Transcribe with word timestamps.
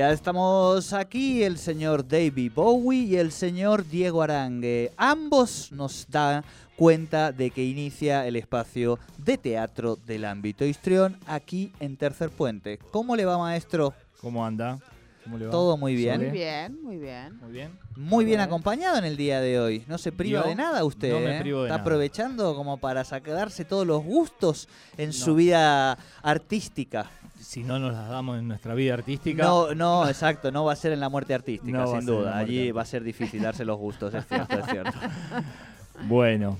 Ya 0.00 0.12
estamos 0.12 0.94
aquí, 0.94 1.42
el 1.42 1.58
señor 1.58 2.08
David 2.08 2.52
Bowie 2.54 3.02
y 3.02 3.16
el 3.16 3.30
señor 3.32 3.86
Diego 3.86 4.22
Arangue. 4.22 4.92
Ambos 4.96 5.70
nos 5.72 6.06
dan 6.08 6.42
cuenta 6.74 7.32
de 7.32 7.50
que 7.50 7.62
inicia 7.62 8.26
el 8.26 8.36
espacio 8.36 8.98
de 9.18 9.36
teatro 9.36 9.96
del 10.06 10.24
ámbito 10.24 10.64
histrión 10.64 11.18
aquí 11.26 11.70
en 11.80 11.98
Tercer 11.98 12.30
Puente. 12.30 12.78
¿Cómo 12.90 13.14
le 13.14 13.26
va, 13.26 13.36
maestro? 13.36 13.92
¿Cómo 14.22 14.42
anda? 14.46 14.78
¿Cómo 15.22 15.36
le 15.36 15.44
va? 15.44 15.50
Todo 15.50 15.76
muy 15.76 15.94
bien. 15.94 16.18
Muy 16.22 16.30
bien, 16.30 16.82
muy 16.82 16.96
bien. 16.96 17.38
Muy 17.38 17.52
bien. 17.52 17.78
Muy 17.94 18.24
bien 18.24 18.38
Hola. 18.38 18.44
acompañado 18.44 18.96
en 18.96 19.04
el 19.04 19.18
día 19.18 19.42
de 19.42 19.60
hoy. 19.60 19.84
No 19.86 19.98
se 19.98 20.12
priva 20.12 20.44
de 20.44 20.54
nada 20.54 20.82
usted. 20.82 21.12
No 21.12 21.20
me 21.20 21.36
¿eh? 21.36 21.40
privo 21.42 21.58
de 21.60 21.66
Está 21.66 21.74
nada. 21.74 21.82
aprovechando 21.82 22.56
como 22.56 22.78
para 22.78 23.04
sacarse 23.04 23.66
todos 23.66 23.86
los 23.86 24.02
gustos 24.02 24.66
en 24.96 25.08
No. 25.08 25.12
su 25.12 25.34
vida 25.34 25.98
artística. 26.22 27.10
Si 27.40 27.62
no 27.64 27.78
nos 27.78 27.92
las 27.92 28.08
damos 28.08 28.38
en 28.38 28.46
nuestra 28.48 28.74
vida 28.74 28.94
artística. 28.94 29.42
No, 29.42 29.74
no, 29.74 30.06
exacto, 30.08 30.52
no 30.52 30.64
va 30.64 30.72
a 30.74 30.76
ser 30.76 30.92
en 30.92 31.00
la 31.00 31.08
muerte 31.08 31.34
artística, 31.34 31.78
No 31.78 31.86
sin 31.88 32.00
en 32.00 32.06
duda. 32.06 32.30
la 32.30 32.38
Allí 32.38 32.70
va 32.70 32.82
a 32.82 32.84
ser 32.84 33.02
difícil 33.02 33.42
darse 33.42 33.64
los 33.64 33.78
gustos, 33.78 34.12
es 34.14 34.26
cierto, 34.26 34.58
es 34.58 34.66
cierto. 34.66 34.92
Bueno, 36.08 36.56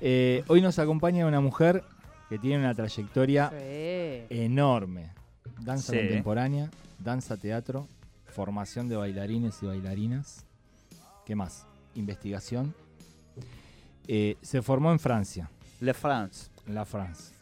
eh, 0.00 0.42
hoy 0.48 0.60
nos 0.60 0.78
acompaña 0.80 1.24
una 1.26 1.40
mujer 1.40 1.84
que 2.28 2.38
tiene 2.38 2.58
una 2.58 2.74
trayectoria 2.74 3.50
Sí. 3.50 3.56
enorme. 4.30 5.10
Danza 5.60 5.92
Sí. 5.92 5.98
contemporánea, 5.98 6.70
danza 6.98 7.36
teatro, 7.36 7.86
formación 8.26 8.88
de 8.88 8.96
bailarines 8.96 9.62
y 9.62 9.66
bailarinas. 9.66 10.44
¿Qué 11.26 11.36
más? 11.36 11.66
Investigación. 11.94 12.74
Eh, 14.08 14.36
se 14.42 14.60
formó 14.62 14.90
en 14.90 14.98
Francia, 14.98 15.48
Le 15.80 15.94
France. 15.94 16.48
en 16.66 16.74
la 16.74 16.84
France. 16.84 17.32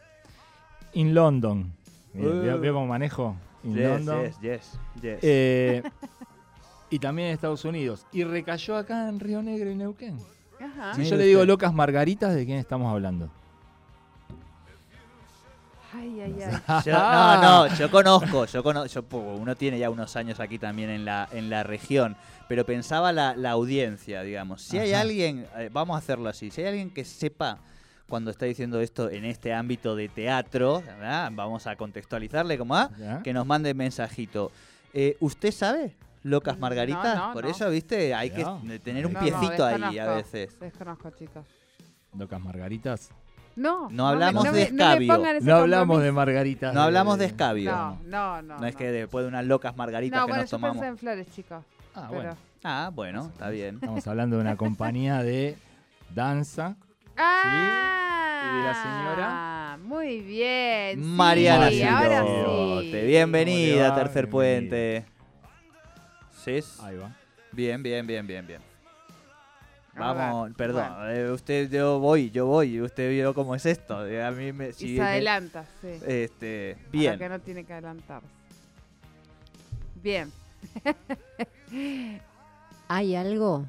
In 0.94 1.14
London. 1.14 1.72
Mira, 2.14 2.28
Uh. 2.30 2.42
¿Veo, 2.42 2.60
veo 2.60 2.74
cómo 2.74 2.86
manejo? 2.86 3.36
Yes, 3.62 4.04
yes, 4.06 4.40
yes, 4.40 4.78
yes. 5.02 5.18
Eh, 5.22 5.82
y 6.90 6.98
también 6.98 7.28
en 7.28 7.34
Estados 7.34 7.64
Unidos. 7.64 8.06
Y 8.12 8.24
recayó 8.24 8.76
acá 8.76 9.08
en 9.08 9.20
Río 9.20 9.42
Negro 9.42 9.70
y 9.70 9.74
Neuquén. 9.74 10.18
Ajá. 10.60 10.94
Si 10.94 11.04
yo 11.04 11.16
le 11.16 11.24
digo 11.24 11.44
locas 11.44 11.72
margaritas, 11.72 12.34
¿de 12.34 12.44
quién 12.46 12.58
estamos 12.58 12.90
hablando? 12.90 13.30
Ay, 15.94 16.20
ay, 16.20 16.36
ay. 16.42 16.82
Yo- 16.84 16.92
no, 16.92 17.42
no, 17.68 17.74
yo 17.78 17.90
conozco, 17.90 18.44
yo 18.46 18.62
conozco, 18.62 19.00
uno 19.18 19.56
tiene 19.56 19.78
ya 19.78 19.88
unos 19.88 20.16
años 20.16 20.38
aquí 20.38 20.58
también 20.58 20.90
en 20.90 21.04
la, 21.04 21.28
en 21.32 21.48
la 21.48 21.62
región, 21.62 22.16
pero 22.46 22.66
pensaba 22.66 23.10
la, 23.12 23.34
la 23.36 23.52
audiencia, 23.52 24.22
digamos. 24.22 24.62
Si 24.62 24.78
hay 24.78 24.92
Ajá. 24.92 25.00
alguien, 25.02 25.46
eh, 25.56 25.70
vamos 25.72 25.94
a 25.94 25.98
hacerlo 25.98 26.28
así, 26.28 26.50
si 26.50 26.60
hay 26.60 26.68
alguien 26.68 26.90
que 26.90 27.04
sepa 27.04 27.58
cuando 28.08 28.30
está 28.30 28.46
diciendo 28.46 28.80
esto 28.80 29.10
en 29.10 29.24
este 29.24 29.52
ámbito 29.52 29.94
de 29.94 30.08
teatro, 30.08 30.80
¿verdad? 30.80 31.30
vamos 31.34 31.66
a 31.66 31.76
contextualizarle 31.76 32.56
como 32.58 32.74
ah, 32.74 32.90
¿Ya? 32.98 33.22
que 33.22 33.32
nos 33.32 33.46
mande 33.46 33.74
mensajito. 33.74 34.50
Eh, 34.94 35.16
¿Usted 35.20 35.52
sabe? 35.52 35.94
Locas 36.24 36.58
Margaritas, 36.58 37.16
no, 37.16 37.32
por 37.32 37.44
no. 37.44 37.50
eso, 37.50 37.70
viste, 37.70 38.12
hay 38.14 38.30
que 38.30 38.44
tener 38.82 39.06
un 39.06 39.12
No, 39.12 39.20
no, 39.20 39.24
piecito 39.24 39.64
ahí 39.64 39.98
a 39.98 40.14
veces. 40.14 40.58
Desconozco, 40.58 41.10
chicos. 41.10 41.46
Locas 42.16 42.40
margaritas. 42.40 43.10
No. 43.54 43.88
No 43.90 44.08
hablamos 44.08 44.44
me- 44.44 44.50
de 44.52 44.70
no 44.70 44.76
me 44.76 45.04
escabio. 45.06 45.40
No 45.42 45.56
hablamos 45.56 46.02
de 46.02 46.12
margaritas. 46.12 46.74
No 46.74 46.82
hablamos 46.82 47.18
de 47.18 47.24
escabio. 47.26 47.70
No, 47.72 47.98
no, 48.04 48.42
no. 48.42 48.58
No 48.58 48.66
es 48.66 48.74
que 48.74 48.90
después 48.90 49.24
de 49.24 49.28
unas 49.28 49.44
locas 49.46 49.76
margaritas 49.76 50.18
No, 50.20 50.26
que 50.26 50.30
bueno, 50.32 50.42
nos 50.42 50.50
yo 50.50 50.56
tomamos. 50.56 50.76
pensé 50.78 50.88
en 50.88 50.98
flores, 50.98 51.26
chicos. 51.30 51.64
Ah, 51.94 52.06
pero... 52.08 52.22
bueno. 52.22 52.36
Ah, 52.64 52.90
bueno, 52.92 53.26
está 53.32 53.50
bien. 53.50 53.76
Estamos 53.76 54.06
hablando 54.06 54.36
de 54.36 54.42
una 54.42 54.56
compañía 54.56 55.22
de 55.22 55.56
danza. 56.14 56.76
¡Ah! 57.16 57.94
¿Y 58.42 58.62
la 58.62 58.74
señora? 58.74 59.78
Muy 59.82 60.20
bien. 60.20 61.02
sí, 61.02 61.08
Mariana 61.08 61.66
ahora 61.66 62.22
Sirote, 62.24 63.00
sí. 63.00 63.06
bienvenida. 63.06 63.94
Tercer 63.94 64.26
Bienvenida. 64.26 64.30
Puente. 64.30 65.04
¿Sí? 66.44 66.60
Ahí 66.82 66.96
va. 66.96 67.12
Bien, 67.52 67.82
bien, 67.82 68.06
bien, 68.06 68.26
bien, 68.26 68.46
bien. 68.46 68.60
Vamos, 69.96 70.52
perdón, 70.56 70.86
bueno. 70.94 71.10
eh, 71.10 71.32
usted, 71.32 71.68
yo 71.70 71.98
voy, 71.98 72.30
yo 72.30 72.46
voy, 72.46 72.80
usted 72.80 73.10
vio 73.10 73.34
cómo 73.34 73.56
es 73.56 73.66
esto. 73.66 74.06
eh, 74.06 74.22
A 74.24 74.30
mí 74.30 74.52
me... 74.52 74.68
Y 74.68 74.72
si 74.72 74.94
se 74.94 75.00
me- 75.02 75.08
adelanta, 75.08 75.64
sí. 75.80 75.88
este, 76.06 76.76
Para 76.78 76.90
bien. 76.92 77.18
que 77.18 77.28
no 77.28 77.38
tiene 77.40 77.64
que 77.64 77.72
adelantarse. 77.72 78.28
Bien. 80.00 80.30
Hay 82.88 83.16
algo 83.16 83.64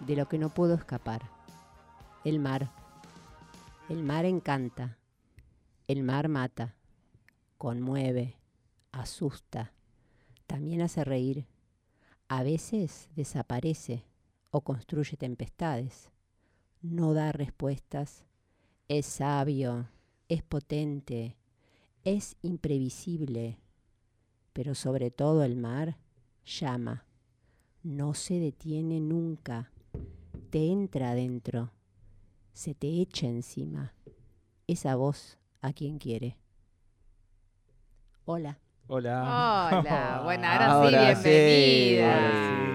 de 0.00 0.16
lo 0.16 0.26
que 0.28 0.38
no 0.38 0.48
puedo 0.48 0.74
escapar. 0.74 1.22
El 2.24 2.40
mar. 2.40 2.68
El 3.92 4.04
mar 4.04 4.24
encanta. 4.24 4.96
El 5.86 6.02
mar 6.02 6.28
mata. 6.28 6.74
Conmueve. 7.58 8.38
Asusta. 8.90 9.74
También 10.46 10.80
hace 10.80 11.04
reír. 11.04 11.46
A 12.26 12.42
veces 12.42 13.10
desaparece 13.16 14.06
o 14.50 14.62
construye 14.62 15.18
tempestades. 15.18 16.08
No 16.80 17.12
da 17.12 17.32
respuestas. 17.32 18.24
Es 18.88 19.04
sabio. 19.04 19.90
Es 20.30 20.42
potente. 20.42 21.36
Es 22.02 22.36
imprevisible. 22.40 23.58
Pero 24.54 24.74
sobre 24.74 25.10
todo 25.10 25.44
el 25.44 25.54
mar 25.54 25.98
llama 26.46 27.04
no 27.82 28.14
se 28.14 28.40
detiene 28.40 29.00
nunca, 29.00 29.70
te 30.48 30.70
entra 30.70 31.10
adentro, 31.10 31.72
se 32.52 32.74
te 32.74 32.88
echa 33.00 33.26
encima. 33.26 33.94
Esa 34.66 34.96
voz 34.96 35.38
a 35.60 35.72
quien 35.72 35.98
quiere. 35.98 36.36
Hola, 38.24 38.58
Hola. 38.88 39.70
Hola. 39.80 40.20
Bueno, 40.24 40.46
ahora, 40.46 40.72
Ahora 40.72 41.14
sí, 41.16 41.22
sí, 41.22 41.28
bienvenida. 41.28 42.14
Ahora 42.14 42.32
sí. 42.66 42.71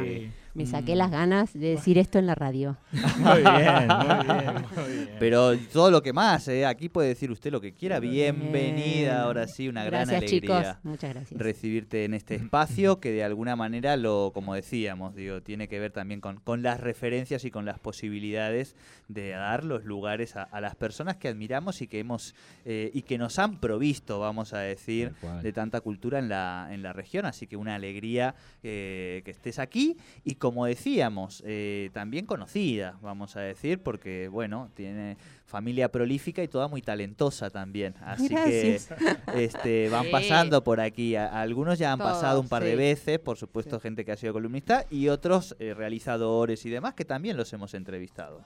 Me 0.58 0.66
saqué 0.66 0.96
Mm. 0.96 0.98
las 0.98 1.12
ganas 1.12 1.54
de 1.54 1.70
decir 1.70 1.98
esto 2.00 2.18
en 2.18 2.26
la 2.26 2.34
radio. 2.36 2.78
Muy 3.18 3.42
bien, 3.42 3.88
muy 3.88 4.36
bien, 4.36 4.66
muy 4.76 4.92
bien. 4.96 5.10
Pero 5.20 5.56
todo 5.72 5.92
lo 5.92 6.02
que 6.02 6.14
más, 6.14 6.48
eh, 6.48 6.66
aquí 6.66 6.90
puede 6.90 7.10
decir 7.10 7.30
usted 7.32 7.52
lo 7.52 7.62
que 7.62 7.74
quiera. 7.74 8.00
Bien. 8.00 8.36
Bienvenida, 8.40 9.22
ahora 9.24 9.48
sí, 9.48 9.68
una 9.70 9.84
gran 9.86 10.08
gracias 10.08 10.18
alegría. 10.32 10.42
chicos, 10.74 10.76
muchas 10.84 11.14
gracias. 11.14 11.40
recibirte 11.40 12.06
en 12.06 12.14
este 12.16 12.36
espacio 12.36 13.00
que 13.00 13.12
de 13.12 13.24
alguna 13.24 13.56
manera 13.56 13.96
lo, 13.98 14.32
como 14.34 14.56
decíamos, 14.56 15.16
digo, 15.16 15.42
tiene 15.42 15.68
que 15.68 15.80
ver 15.80 15.92
también 15.92 16.22
con, 16.22 16.40
con 16.40 16.64
las 16.64 16.80
referencias 16.80 17.46
y 17.46 17.52
con 17.52 17.66
las 17.66 17.78
posibilidades 17.80 18.76
de 19.08 19.30
dar 19.30 19.64
los 19.64 19.86
lugares 19.86 20.36
a, 20.36 20.44
a 20.44 20.60
las 20.60 20.76
personas 20.76 21.18
que 21.18 21.28
admiramos 21.28 21.82
y 21.82 21.88
que 21.88 22.00
hemos 22.00 22.34
eh, 22.66 22.90
y 22.94 23.04
que 23.04 23.18
nos 23.18 23.38
han 23.40 23.60
provisto, 23.60 24.20
vamos 24.20 24.54
a 24.54 24.60
decir, 24.60 25.14
de 25.44 25.54
tanta 25.54 25.82
cultura 25.82 26.20
en 26.20 26.30
la, 26.30 26.68
en 26.72 26.82
la 26.82 26.94
región. 26.94 27.26
Así 27.26 27.46
que 27.48 27.56
una 27.58 27.76
alegría 27.76 28.34
eh, 28.64 29.22
que 29.24 29.32
estés 29.32 29.60
aquí 29.60 29.98
y 30.24 30.36
como 30.48 30.66
decíamos, 30.66 31.44
eh, 31.46 31.90
también 31.94 32.26
conocida, 32.26 32.98
vamos 33.02 33.36
a 33.36 33.42
decir, 33.42 33.80
porque 33.82 34.28
bueno, 34.28 34.70
tiene 34.76 35.18
familia 35.46 35.90
prolífica 35.92 36.44
y 36.44 36.48
toda 36.48 36.68
muy 36.68 36.82
talentosa 36.82 37.50
también. 37.50 37.94
Así 38.02 38.28
Gracias. 38.28 38.90
que 39.34 39.44
este, 39.44 39.90
van 39.90 40.06
Sí. 40.06 40.12
pasando 40.12 40.64
por 40.64 40.80
aquí. 40.82 41.16
A- 41.16 41.42
algunos 41.42 41.80
ya 41.80 41.94
han 41.94 42.00
Todos, 42.00 42.14
pasado 42.14 42.42
un 42.42 42.50
par 42.50 42.64
de 42.64 42.76
veces, 42.76 43.20
por 43.20 43.38
supuesto, 43.38 43.78
Sí. 43.78 43.84
gente 43.84 44.04
que 44.06 44.12
ha 44.12 44.18
sido 44.18 44.34
columnista 44.34 44.86
y 44.90 45.08
otros 45.10 45.56
eh, 45.60 45.74
realizadores 45.74 46.66
y 46.66 46.70
demás 46.70 46.94
que 46.96 47.06
también 47.06 47.38
los 47.38 47.52
hemos 47.54 47.74
entrevistado 47.74 48.42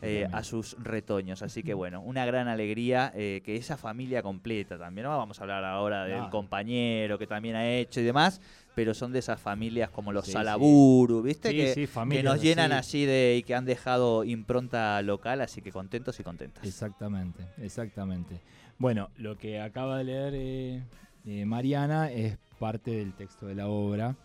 eh, 0.00 0.28
a 0.32 0.44
sus 0.44 0.76
retoños. 0.82 1.42
Así 1.42 1.62
que 1.62 1.74
bueno, 1.74 2.00
una 2.02 2.24
gran 2.24 2.48
alegría 2.48 3.12
eh, 3.16 3.42
que 3.44 3.56
esa 3.56 3.76
familia 3.76 4.22
completa 4.22 4.78
también. 4.78 5.04
No 5.06 5.16
vamos 5.18 5.40
a 5.40 5.42
hablar 5.42 5.64
ahora 5.64 6.04
del 6.04 6.16
Claro. 6.18 6.30
compañero 6.30 7.18
que 7.18 7.26
también 7.26 7.56
ha 7.56 7.68
hecho 7.68 8.00
y 8.00 8.04
demás, 8.04 8.40
pero 8.74 8.94
son 8.94 9.12
de 9.12 9.18
esas 9.18 9.40
familias 9.40 9.90
como 9.90 10.12
los 10.12 10.26
Sí, 10.26 10.32
Salaburu, 10.32 11.22
¿viste? 11.22 11.50
Sí, 11.50 11.56
que, 11.56 11.74
sí, 11.74 11.80
que 11.82 11.86
familias 11.86 12.24
nos 12.24 12.42
llenan 12.42 12.72
así. 12.72 12.98
así 13.02 13.06
de 13.06 13.36
y 13.38 13.42
que 13.42 13.54
han 13.54 13.64
dejado 13.64 14.24
impronta 14.24 15.00
local, 15.02 15.40
así 15.40 15.60
que 15.60 15.72
contentos 15.72 16.18
y 16.20 16.22
contentas. 16.22 16.64
Exactamente, 16.64 17.46
exactamente. 17.58 18.40
Bueno, 18.78 19.10
lo 19.16 19.36
que 19.36 19.60
acaba 19.60 19.98
de 19.98 20.04
leer 20.04 20.32
eh, 20.34 20.82
eh, 21.26 21.44
Mariana 21.44 22.10
es 22.10 22.38
parte 22.58 22.92
del 22.92 23.12
texto 23.14 23.46
de 23.46 23.54
la 23.54 23.68
obra 23.68 24.16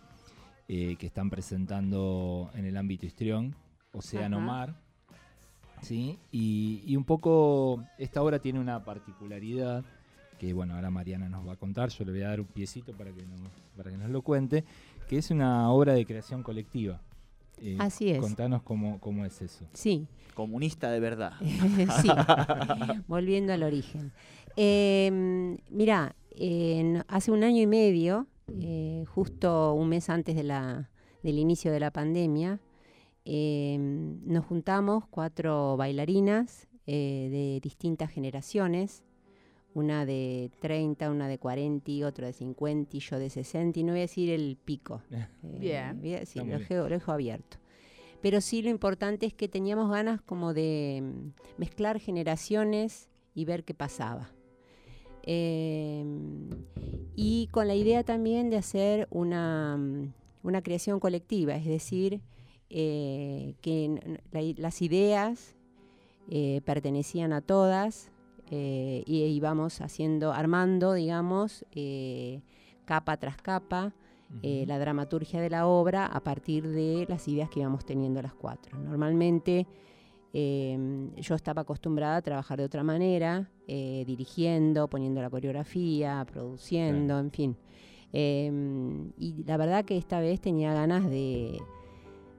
eh, 0.68 0.96
que 0.98 1.08
están 1.08 1.30
presentando 1.30 2.50
en 2.56 2.66
el 2.66 2.78
ámbito 2.78 3.06
histrión, 3.06 3.56
Océano 3.94 4.38
Ajá. 4.38 4.46
Mar. 4.46 4.76
¿sí? 5.82 6.18
Y, 6.32 6.82
y 6.86 6.96
un 6.96 7.04
poco 7.04 7.84
esta 7.98 8.22
obra 8.22 8.40
tiene 8.40 8.60
una 8.60 8.84
particularidad 8.84 9.84
que 10.38 10.54
bueno, 10.54 10.76
ahora 10.76 10.90
Mariana 10.90 11.30
nos 11.30 11.48
va 11.48 11.54
a 11.54 11.56
contar, 11.56 11.90
yo 11.90 12.06
le 12.06 12.12
voy 12.12 12.22
a 12.22 12.30
dar 12.30 12.40
un 12.40 12.48
piecito 12.48 12.94
para 12.94 13.12
que 13.12 13.24
nos, 13.26 13.40
para 13.76 13.92
que 13.92 13.98
nos 13.98 14.10
lo 14.10 14.22
cuente, 14.22 14.64
que 15.08 15.18
es 15.18 15.32
una 15.32 15.72
obra 15.72 15.94
de 15.94 16.06
creación 16.06 16.44
colectiva. 16.44 17.02
Eh, 17.60 17.78
Así 17.80 18.10
es. 18.10 18.20
Contanos 18.20 18.62
cómo, 18.62 19.00
cómo 19.00 19.26
es 19.26 19.42
eso. 19.42 19.66
Sí, 19.74 20.08
Comunista 20.36 20.92
de 20.92 21.00
verdad. 21.00 21.34
sí, 22.02 22.10
volviendo 23.08 23.54
al 23.54 23.64
origen. 23.64 24.12
Eh, 24.56 25.58
mira, 25.72 26.16
en- 26.32 27.04
hace 27.08 27.32
un 27.32 27.44
año 27.44 27.62
y 27.62 27.68
medio, 27.68 28.28
eh, 28.60 29.04
justo 29.08 29.74
un 29.74 29.90
mes 29.90 30.10
antes 30.12 30.36
de 30.36 30.44
la, 30.44 30.90
del 31.24 31.40
inicio 31.40 31.72
de 31.72 31.80
la 31.80 31.90
pandemia, 31.92 32.60
eh, 33.26 33.78
nos 33.80 34.46
juntamos 34.46 35.06
cuatro 35.10 35.76
bailarinas 35.78 36.68
eh, 36.86 37.28
de 37.32 37.60
distintas 37.62 38.12
generaciones, 38.12 39.04
una 39.78 40.06
de 40.08 40.50
30, 40.60 41.12
una 41.12 41.28
de 41.28 41.38
40, 41.38 41.92
y 41.92 42.04
otra 42.04 42.26
de 42.26 42.34
50 42.34 42.98
y 42.98 43.00
yo 43.00 43.20
de 43.20 43.30
60, 43.30 43.80
y 43.80 43.84
no 43.84 43.92
voy 43.94 44.00
a 44.00 44.02
decir 44.02 44.30
el 44.32 44.58
pico. 44.64 45.04
eh, 45.12 45.28
Bien. 45.60 46.00
voy 46.02 46.16
a 46.16 46.20
decir, 46.22 46.42
Está 46.42 46.44
muy 46.44 46.54
lo 46.54 46.60
dejo- 46.60 46.90
lo 46.90 46.96
dejo 46.96 47.12
abierto. 47.12 47.58
Pero 48.22 48.42
sí 48.42 48.64
lo 48.64 48.70
importante 48.72 49.28
es 49.28 49.34
que 49.36 49.48
teníamos 49.48 49.92
ganas 49.92 50.20
como 50.22 50.54
de 50.56 51.04
mm, 51.04 51.60
mezclar 51.60 52.00
generaciones 52.00 53.08
y 53.36 53.46
ver 53.46 53.64
qué 53.64 53.76
pasaba. 53.76 54.32
Eh, 55.24 56.04
y 57.16 57.48
con 57.52 57.68
la 57.68 57.76
idea 57.76 58.04
también 58.04 58.50
de 58.50 58.58
hacer 58.58 59.08
una, 59.12 59.78
mm, 59.78 60.14
una 60.44 60.62
creación 60.64 61.00
colectiva, 61.00 61.56
es 61.56 61.66
decir, 61.66 62.22
eh, 62.70 63.54
que 63.62 64.00
la 64.32 64.42
las 64.58 64.82
ideas 64.82 65.56
eh, 66.30 66.62
pertenecían 66.66 67.32
a 67.34 67.42
todas 67.42 68.12
eh, 68.52 69.04
y 69.06 69.24
íbamos 69.24 69.82
haciendo, 69.82 70.32
armando, 70.32 70.94
digamos, 70.94 71.66
eh, 71.72 72.42
capa 72.86 73.18
tras 73.18 73.38
capa, 73.38 73.94
eh, 74.44 74.66
la 74.68 74.78
dramaturgia 74.78 75.40
de 75.40 75.50
la 75.50 75.68
obra 75.68 76.06
a 76.06 76.22
partir 76.22 76.68
de 76.68 77.06
las 77.08 77.28
ideas 77.28 77.50
que 77.50 77.62
íbamos 77.62 77.86
teniendo 77.86 78.22
las 78.22 78.34
cuatro. 78.34 78.78
Normalmente 78.78 79.68
eh, 80.34 81.10
yo 81.18 81.36
estaba 81.36 81.62
acostumbrada 81.62 82.18
a 82.18 82.22
trabajar 82.22 82.60
de 82.60 82.66
otra 82.66 82.84
manera, 82.84 83.50
eh, 83.68 84.04
dirigiendo, 84.06 84.88
poniendo 84.90 85.22
la 85.22 85.30
coreografía, 85.30 86.26
produciendo, 86.30 87.18
en 87.20 87.32
fin. 87.32 87.58
Eh, 88.14 88.52
y 89.18 89.44
la 89.44 89.58
verdad 89.58 89.86
que 89.86 89.98
esta 89.98 90.20
vez 90.20 90.40
tenía 90.40 90.74
ganas 90.74 91.10
de, 91.10 91.60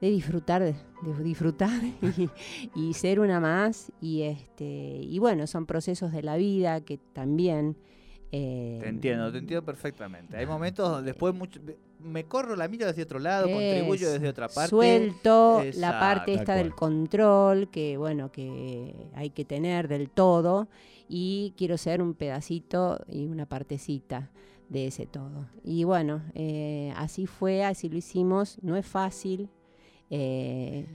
de 0.01 0.09
disfrutar, 0.09 0.61
de 0.63 0.75
disfrutar 1.23 1.81
y, 2.01 2.29
y 2.75 2.93
ser 2.93 3.19
una 3.19 3.39
más. 3.39 3.91
Y 4.01 4.21
este, 4.23 4.65
y 5.01 5.19
bueno, 5.19 5.47
son 5.47 5.65
procesos 5.65 6.11
de 6.11 6.23
la 6.23 6.37
vida 6.37 6.81
que 6.81 6.97
también. 7.13 7.75
eh, 8.31 8.79
Te 8.81 8.89
entiendo, 8.89 9.31
te 9.31 9.39
entiendo 9.39 9.65
perfectamente. 9.65 10.37
Hay 10.37 10.45
momentos 10.45 10.89
donde 10.89 11.11
después 11.11 11.33
mucho- 11.33 11.59
me 11.99 12.23
corro 12.25 12.55
la 12.55 12.67
miro 12.69 12.87
desde 12.87 13.03
otro 13.03 13.19
lado, 13.19 13.49
contribuyo 13.49 14.07
Es, 14.07 14.13
desde 14.13 14.29
otra 14.29 14.47
parte. 14.47 14.69
Suelto 14.69 15.63
la 15.75 15.99
parte 15.99 16.33
esta 16.33 16.55
del 16.55 16.73
control 16.73 17.69
que 17.69 17.97
bueno 17.97 18.31
que 18.31 19.09
hay 19.15 19.31
que 19.31 19.43
tener 19.43 19.89
del 19.89 20.09
todo 20.09 20.69
y 21.09 21.53
quiero 21.57 21.77
ser 21.77 22.01
un 22.01 22.13
pedacito 22.13 23.03
y 23.09 23.25
una 23.25 23.45
partecita 23.47 24.29
de 24.69 24.87
ese 24.87 25.07
todo. 25.07 25.47
Y 25.63 25.83
bueno, 25.83 26.21
eh, 26.35 26.93
así 26.95 27.25
fue, 27.25 27.65
así 27.65 27.89
lo 27.89 27.97
hicimos. 27.97 28.59
No 28.61 28.77
es 28.77 28.85
fácil. 28.85 29.49
Eh, 30.09 30.85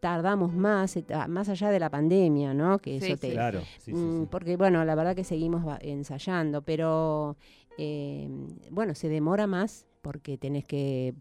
tardamos 0.00 0.54
más, 0.54 0.96
eh, 0.96 1.04
más 1.28 1.48
allá 1.48 1.70
de 1.70 1.78
la 1.80 1.90
pandemia, 1.90 2.54
¿no? 2.54 2.78
Que 2.78 3.00
Sí, 3.00 3.06
eso 3.06 3.16
sí. 3.16 3.20
te, 3.28 3.32
Claro, 3.32 3.60
sí, 3.78 3.92
sí, 3.92 3.94
Mm, 3.94 4.20
sí. 4.22 4.28
Porque, 4.30 4.56
bueno, 4.56 4.84
la 4.84 4.94
verdad 4.94 5.14
que 5.14 5.24
seguimos 5.24 5.64
ensayando, 5.82 6.62
pero 6.62 7.36
eh, 7.78 8.28
bueno, 8.70 8.94
se 8.94 9.08
demora 9.08 9.46
más 9.46 9.86
porque 10.02 10.38
tenés 10.38 10.64
que 10.64 11.14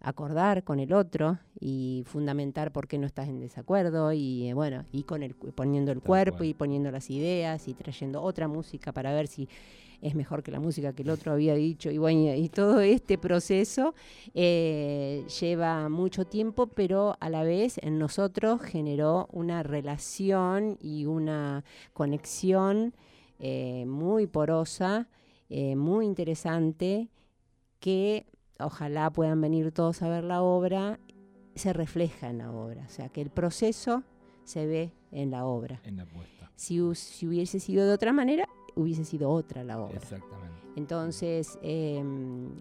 acordar 0.00 0.64
con 0.64 0.80
el 0.80 0.92
otro 0.92 1.38
y 1.58 2.02
fundamentar 2.06 2.72
por 2.72 2.86
qué 2.88 2.98
no 2.98 3.06
estás 3.06 3.28
en 3.28 3.40
desacuerdo 3.40 4.12
y 4.12 4.48
eh, 4.48 4.54
bueno, 4.54 4.84
y 4.92 5.04
con 5.04 5.22
el 5.22 5.34
poniendo 5.34 5.92
el 5.92 5.98
Tal 6.00 6.06
cuerpo 6.06 6.38
cual. 6.38 6.48
y 6.48 6.54
poniendo 6.54 6.90
las 6.90 7.08
ideas 7.10 7.68
y 7.68 7.74
trayendo 7.74 8.20
otra 8.20 8.46
música 8.46 8.92
para 8.92 9.14
ver 9.14 9.28
si 9.28 9.48
es 10.04 10.14
mejor 10.14 10.42
que 10.42 10.50
la 10.52 10.60
música 10.60 10.92
que 10.92 11.02
el 11.02 11.10
otro 11.10 11.32
había 11.32 11.54
dicho 11.54 11.90
y 11.90 11.98
bueno, 11.98 12.34
y 12.34 12.48
todo 12.48 12.80
este 12.80 13.16
proceso 13.18 13.94
eh, 14.34 15.24
lleva 15.40 15.88
mucho 15.88 16.24
tiempo, 16.26 16.66
pero 16.66 17.16
a 17.20 17.30
la 17.30 17.42
vez 17.42 17.78
en 17.82 17.98
nosotros 17.98 18.60
generó 18.60 19.28
una 19.32 19.62
relación 19.62 20.76
y 20.80 21.06
una 21.06 21.64
conexión 21.94 22.94
eh, 23.38 23.84
muy 23.86 24.26
porosa, 24.26 25.08
eh, 25.48 25.74
muy 25.74 26.04
interesante, 26.04 27.08
que 27.80 28.26
ojalá 28.60 29.10
puedan 29.10 29.40
venir 29.40 29.72
todos 29.72 30.02
a 30.02 30.08
ver 30.08 30.24
la 30.24 30.42
obra, 30.42 31.00
se 31.54 31.72
refleja 31.72 32.28
en 32.28 32.38
la 32.38 32.52
obra, 32.52 32.84
o 32.86 32.90
sea 32.90 33.08
que 33.08 33.20
el 33.22 33.30
proceso 33.30 34.02
se 34.44 34.66
ve 34.66 34.92
en 35.12 35.30
la 35.30 35.46
obra. 35.46 35.80
En 35.84 35.96
la 35.96 36.04
puesta. 36.06 36.50
Si, 36.56 36.78
hu- 36.78 36.94
si 36.94 37.26
hubiese 37.26 37.58
sido 37.58 37.86
de 37.86 37.92
otra 37.92 38.12
manera, 38.12 38.48
hubiese 38.76 39.04
sido 39.04 39.30
otra 39.30 39.64
la 39.64 39.80
obra. 39.80 39.96
Exactamente. 39.96 40.54
Entonces, 40.76 41.58
eh, 41.62 42.02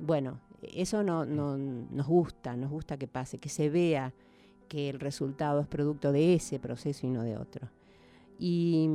bueno, 0.01 0.39
eso 0.61 1.03
no, 1.03 1.25
no- 1.25 1.57
nos 1.57 2.07
gusta, 2.07 2.55
nos 2.55 2.69
gusta 2.71 2.97
que 2.97 3.07
pase, 3.07 3.37
que 3.39 3.49
se 3.49 3.69
vea 3.69 4.13
que 4.67 4.89
el 4.89 4.99
resultado 4.99 5.59
es 5.61 5.67
producto 5.67 6.11
de 6.11 6.33
ese 6.35 6.59
proceso 6.59 7.05
y 7.05 7.09
no 7.09 7.23
de 7.23 7.37
otro. 7.37 7.69
Y, 8.39 8.87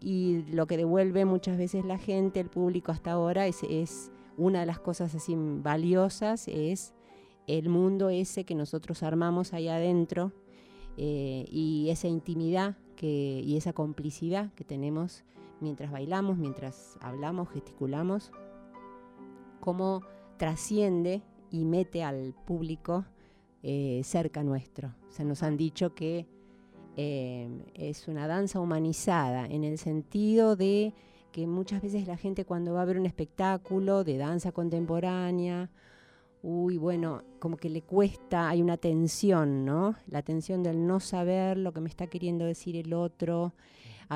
y 0.00 0.44
lo 0.50 0.66
que 0.66 0.76
devuelve 0.76 1.24
muchas 1.24 1.56
veces 1.56 1.84
la 1.84 1.98
gente, 1.98 2.40
el 2.40 2.48
público 2.48 2.92
hasta 2.92 3.12
ahora, 3.12 3.46
es, 3.46 3.62
es 3.68 4.10
una 4.36 4.60
de 4.60 4.66
las 4.66 4.80
cosas 4.80 5.14
así 5.14 5.34
valiosas, 5.36 6.48
es 6.48 6.92
el 7.46 7.68
mundo 7.68 8.08
ese 8.10 8.44
que 8.44 8.54
nosotros 8.54 9.02
armamos 9.02 9.52
ahí 9.52 9.68
adentro 9.68 10.32
eh, 10.96 11.44
y 11.50 11.88
esa 11.90 12.08
intimidad 12.08 12.76
que, 12.96 13.40
y 13.44 13.56
esa 13.56 13.72
complicidad 13.72 14.52
que 14.54 14.64
tenemos 14.64 15.24
mientras 15.62 15.90
bailamos, 15.90 16.36
mientras 16.36 16.98
hablamos, 17.00 17.48
gesticulamos, 17.50 18.32
cómo 19.60 20.02
trasciende 20.36 21.22
y 21.50 21.64
mete 21.64 22.02
al 22.02 22.34
público 22.44 23.04
eh, 23.62 24.00
cerca 24.04 24.42
nuestro. 24.42 24.94
Se 25.08 25.24
nos 25.24 25.42
han 25.42 25.56
dicho 25.56 25.94
que 25.94 26.26
eh, 26.96 27.48
es 27.74 28.08
una 28.08 28.26
danza 28.26 28.60
humanizada 28.60 29.46
en 29.46 29.64
el 29.64 29.78
sentido 29.78 30.56
de 30.56 30.92
que 31.30 31.46
muchas 31.46 31.80
veces 31.80 32.06
la 32.06 32.16
gente 32.16 32.44
cuando 32.44 32.74
va 32.74 32.82
a 32.82 32.84
ver 32.84 32.98
un 32.98 33.06
espectáculo 33.06 34.04
de 34.04 34.18
danza 34.18 34.52
contemporánea, 34.52 35.70
uy, 36.42 36.76
bueno, 36.76 37.22
como 37.38 37.56
que 37.56 37.70
le 37.70 37.82
cuesta, 37.82 38.48
hay 38.48 38.60
una 38.60 38.76
tensión, 38.76 39.64
¿no? 39.64 39.94
La 40.06 40.22
tensión 40.22 40.62
del 40.62 40.86
no 40.86 41.00
saber 41.00 41.56
lo 41.56 41.72
que 41.72 41.80
me 41.80 41.88
está 41.88 42.08
queriendo 42.08 42.44
decir 42.44 42.76
el 42.76 42.92
otro, 42.92 43.54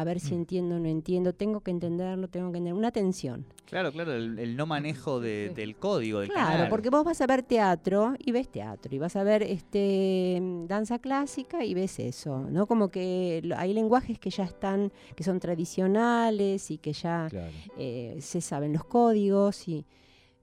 a 0.00 0.04
ver 0.04 0.20
si 0.20 0.34
Mm. 0.34 0.38
entiendo 0.38 0.76
o 0.76 0.78
no 0.78 0.88
entiendo, 0.88 1.32
tengo 1.32 1.60
que 1.60 1.70
entenderlo, 1.70 2.28
tengo 2.28 2.50
que 2.52 2.58
entender, 2.58 2.74
una 2.74 2.90
tensión. 2.92 3.44
Claro, 3.64 3.90
claro, 3.90 4.12
el, 4.14 4.38
el 4.38 4.56
no 4.56 4.64
manejo 4.66 5.18
de- 5.20 5.50
del 5.54 5.74
código, 5.76 6.20
del 6.20 6.30
Claro, 6.30 6.50
canal. 6.52 6.68
porque 6.68 6.88
vos 6.90 7.04
vas 7.04 7.20
a 7.20 7.26
ver 7.26 7.42
teatro 7.42 8.14
y 8.18 8.30
ves 8.30 8.48
teatro, 8.48 8.94
y 8.94 8.98
vas 8.98 9.16
a 9.16 9.24
ver 9.24 9.42
este 9.42 10.40
danza 10.68 10.98
clásica 11.00 11.64
y 11.64 11.74
ves 11.74 11.98
eso, 11.98 12.48
¿no? 12.50 12.66
Como 12.66 12.88
que 12.90 13.40
lo- 13.42 13.56
hay 13.56 13.72
lenguajes 13.72 14.18
que 14.18 14.30
ya 14.30 14.44
están, 14.44 14.92
que 15.16 15.24
son 15.24 15.40
tradicionales 15.40 16.70
y 16.70 16.78
que 16.78 16.92
ya 16.92 17.26
Claro. 17.30 17.52
eh, 17.78 18.18
se 18.20 18.40
saben 18.40 18.72
los 18.72 18.84
códigos 18.84 19.68
y 19.68 19.84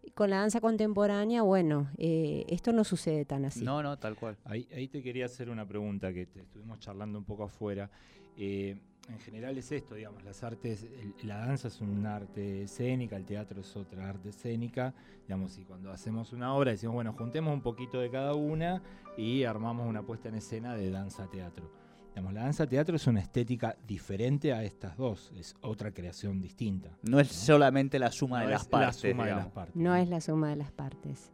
y 0.05 0.12
con 0.12 0.29
la 0.29 0.39
danza 0.39 0.60
contemporánea, 0.60 1.43
bueno, 1.43 1.89
eh, 1.98 2.43
esto 2.50 2.74
no 2.74 2.83
sucede 2.83 3.24
tan 3.24 3.45
así. 3.45 3.63
No, 3.63 3.81
no, 3.81 3.98
tal 3.98 4.17
cual. 4.17 4.36
Ahí, 4.43 4.67
ahí 4.75 4.89
te 4.89 5.01
quería 5.01 5.27
hacer 5.27 5.50
una 5.50 5.65
pregunta 5.65 6.12
que 6.12 6.25
te 6.25 6.41
estuvimos 6.41 6.77
charlando 6.79 7.17
un 7.17 7.24
poco 7.24 7.43
afuera. 7.45 7.89
Eh, 8.38 8.75
en 9.10 9.19
general 9.19 9.57
es 9.57 9.72
esto, 9.72 9.95
digamos, 9.95 10.24
las 10.24 10.43
artes, 10.43 10.83
el- 10.83 11.13
la 11.27 11.38
danza 11.39 11.67
es 11.67 11.81
un 11.81 12.05
arte 12.05 12.63
escénica, 12.63 13.15
el 13.17 13.25
teatro 13.25 13.60
es 13.62 13.75
otra 13.75 14.10
arte 14.10 14.29
escénica, 14.29 14.93
digamos, 15.27 15.57
y 15.57 15.65
cuando 15.65 15.91
hacemos 15.91 16.31
una 16.33 16.53
obra 16.53 16.72
decimos, 16.72 16.95
bueno, 16.95 17.13
juntemos 17.13 17.53
un 17.53 17.62
poquito 17.62 18.00
de 18.00 18.10
cada 18.10 18.33
una 18.33 18.81
y 19.17 19.43
armamos 19.43 19.88
una 19.88 20.03
puesta 20.03 20.29
en 20.29 20.36
escena 20.36 20.75
de 20.75 20.89
danza-teatro. 20.89 21.69
Digamos, 22.10 22.33
la 22.33 22.43
danza-teatro 22.43 22.95
es 22.95 23.07
una 23.07 23.19
estética 23.19 23.75
diferente 23.88 24.53
a 24.53 24.63
estas 24.63 24.95
dos, 24.98 25.31
es 25.36 25.55
otra 25.62 25.91
creación 25.91 26.39
distinta. 26.41 26.95
No 27.01 27.19
es 27.19 27.27
solamente 27.29 27.98
la 28.00 28.12
suma 28.12 28.39
No 28.41 28.45
de 28.45 28.51
las 28.53 28.62
es 28.62 28.67
partes. 28.67 29.03
La 29.03 29.10
suma 29.12 29.25
de 29.25 29.36
las 29.36 29.48
partes. 29.48 29.75
No 29.75 29.95
es 29.95 30.10
la 30.10 30.22
suma 30.22 30.50
de 30.50 30.55
las 30.55 30.72
partes. 30.72 31.31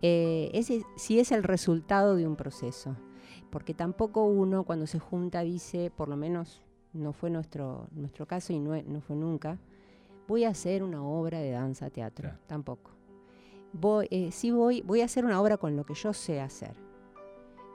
Eh, 0.00 0.50
ese 0.54 0.82
sí 0.96 1.20
es 1.20 1.30
el 1.32 1.42
resultado 1.44 2.16
de 2.16 2.26
un 2.26 2.34
proceso, 2.36 2.96
porque 3.50 3.74
tampoco 3.74 4.24
uno 4.24 4.64
cuando 4.64 4.86
se 4.86 4.98
junta 4.98 5.42
dice, 5.42 5.90
por 5.94 6.08
lo 6.08 6.16
menos 6.16 6.62
no 6.92 7.12
fue 7.12 7.30
nuestro, 7.30 7.86
nuestro 7.92 8.26
caso 8.26 8.52
y 8.52 8.58
no, 8.60 8.74
e- 8.74 8.82
no 8.84 9.00
fue 9.00 9.16
nunca, 9.16 9.58
voy 10.28 10.44
a 10.44 10.50
hacer 10.50 10.82
una 10.82 11.02
obra 11.04 11.38
de 11.40 11.50
danza 11.50 11.90
teatro, 11.90 12.28
Claro. 12.30 12.38
tampoco. 12.46 12.90
voy, 13.74 14.06
eh, 14.10 14.30
sí 14.32 14.50
voy, 14.50 14.82
voy 14.82 15.00
a 15.00 15.06
hacer 15.06 15.24
una 15.24 15.40
obra 15.40 15.56
con 15.56 15.76
lo 15.76 15.84
que 15.84 15.94
yo 15.94 16.12
sé 16.12 16.40
hacer. 16.40 16.74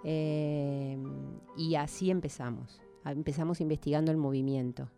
Eh, 0.04 0.98
y 1.58 1.76
así 1.76 2.12
empezamos. 2.12 2.80
Empezamos 3.06 3.62
investigando 3.62 4.12
el 4.12 4.18
movimiento. 4.18 4.90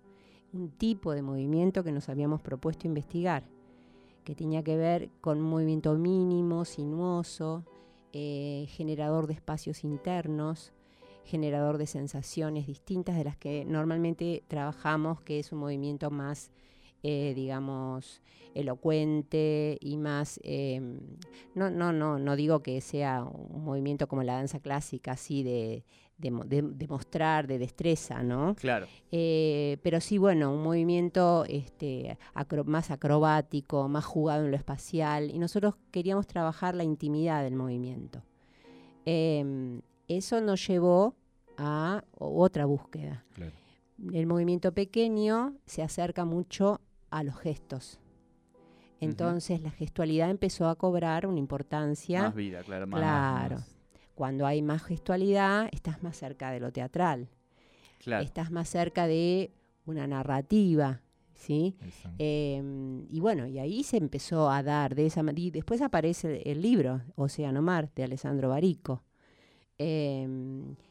Un 0.51 0.71
tipo 0.71 1.13
de 1.13 1.21
movimiento 1.21 1.83
que 1.83 1.91
nos 1.91 2.09
habíamos 2.09 2.41
propuesto 2.41 2.87
investigar, 2.87 3.43
que 4.23 4.35
tenía 4.35 4.63
que 4.63 4.75
ver 4.75 5.09
con 5.21 5.37
un 5.37 5.49
movimiento 5.49 5.93
mínimo, 5.95 6.65
sinuoso, 6.65 7.63
eh, 8.11 8.65
generador 8.69 9.27
de 9.27 9.33
espacios 9.33 9.83
internos, 9.83 10.73
generador 11.29 11.77
de 11.77 11.85
sensaciones 11.87 12.65
distintas 12.67 13.15
de 13.17 13.23
las 13.23 13.37
que 13.37 13.63
normalmente 13.65 14.43
trabajamos, 14.47 15.21
que 15.21 15.39
es 15.39 15.51
un 15.51 15.59
movimiento 15.59 16.09
más, 16.11 16.51
eh, 17.03 17.33
digamos, 17.35 18.21
elocuente 18.55 19.77
y 19.79 19.97
más, 19.97 20.39
eh, 20.43 20.81
no, 21.55 21.69
no, 21.69 21.93
no, 21.93 22.19
no 22.19 22.35
digo 22.35 22.61
que 22.61 22.81
sea 22.81 23.23
un 23.23 23.63
movimiento 23.63 24.07
como 24.07 24.23
la 24.23 24.33
danza 24.33 24.59
clásica, 24.59 25.11
así 25.13 25.43
de, 25.43 25.83
de, 26.17 26.31
de- 26.45 26.61
de 26.61 26.87
mostrar, 26.87 27.47
de 27.47 27.57
destreza, 27.59 28.21
¿no? 28.23 28.55
Claro. 28.55 28.87
Eh, 29.11 29.77
pero 29.83 30.01
sí, 30.01 30.17
bueno, 30.17 30.51
un 30.53 30.61
movimiento 30.63 31.45
este, 31.47 32.17
acro- 32.33 32.65
más 32.65 32.91
acrobático, 32.91 33.87
más 33.87 34.03
jugado 34.05 34.43
en 34.45 34.51
lo 34.51 34.57
espacial, 34.57 35.29
y 35.31 35.39
nosotros 35.39 35.75
queríamos 35.91 36.27
trabajar 36.27 36.75
la 36.75 36.83
intimidad 36.83 37.43
del 37.43 37.55
movimiento. 37.55 38.23
Em, 39.05 39.81
eso 40.07 40.41
nos 40.41 40.65
llevó 40.67 41.15
a 41.59 42.03
otra 42.17 42.65
búsqueda. 42.65 43.25
Claro. 43.33 43.51
El 44.13 44.25
movimiento 44.27 44.71
pequeño 44.73 45.55
se 45.65 45.83
acerca 45.83 46.23
mucho 46.25 46.79
a 47.11 47.23
los 47.23 47.35
gestos. 47.37 47.99
Entonces 49.01 49.61
la 49.61 49.71
gestualidad 49.71 50.29
empezó 50.29 50.67
a 50.69 50.75
cobrar 50.75 51.25
una 51.25 51.39
importancia. 51.39 52.23
Más 52.23 52.35
vida, 52.35 52.63
claro. 52.63 52.87
Más, 52.87 52.99
Claro. 52.99 53.55
más- 53.57 53.75
Cuando 54.15 54.45
hay 54.45 54.61
más 54.61 54.83
gestualidad, 54.83 55.69
estás 55.71 56.03
más 56.03 56.17
cerca 56.17 56.51
de 56.51 56.59
lo 56.59 56.71
teatral 56.73 57.29
claro. 57.99 58.23
estás 58.23 58.51
más 58.51 58.67
cerca 58.67 59.07
de 59.07 59.51
una 59.85 60.07
narrativa, 60.07 61.01
¿sí? 61.35 61.75
Eh, 62.17 62.61
y 63.09 63.19
bueno, 63.21 63.47
y 63.47 63.59
ahí 63.59 63.83
se 63.83 63.95
empezó 63.97 64.49
a 64.49 64.61
dar 64.61 64.93
de 64.95 65.05
esa 65.05 65.23
manera. 65.23 65.41
Y 65.47 65.51
después 65.51 65.81
aparece 65.81 66.41
el, 66.41 66.47
el 66.57 66.61
libro, 66.61 67.01
Océano 67.15 67.61
Mar, 67.61 67.89
de 67.95 68.03
Alessandro 68.03 68.49
Barico, 68.49 69.03
eh, 69.79 70.27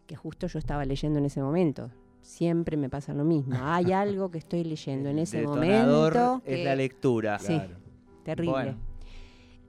que 0.06 0.16
justo 0.16 0.46
yo 0.48 0.58
estaba 0.58 0.84
leyendo 0.84 1.18
en 1.18 1.26
ese 1.26 1.40
momento. 1.42 1.90
Siempre 2.22 2.76
me 2.76 2.88
pasa 2.90 3.14
lo 3.14 3.24
mismo. 3.24 3.54
Hay 3.62 3.92
algo 3.92 4.30
que 4.30 4.38
estoy 4.38 4.64
leyendo 4.64 5.08
en 5.10 5.18
ese 5.20 5.38
detonador 5.38 6.14
momento. 6.14 6.42
es 6.44 6.56
que- 6.56 6.64
la 6.64 6.74
lectura. 6.74 7.38
Sí. 7.38 7.54
Claro. 7.54 7.76
terrible. 8.24 8.52
Bueno. 8.52 8.88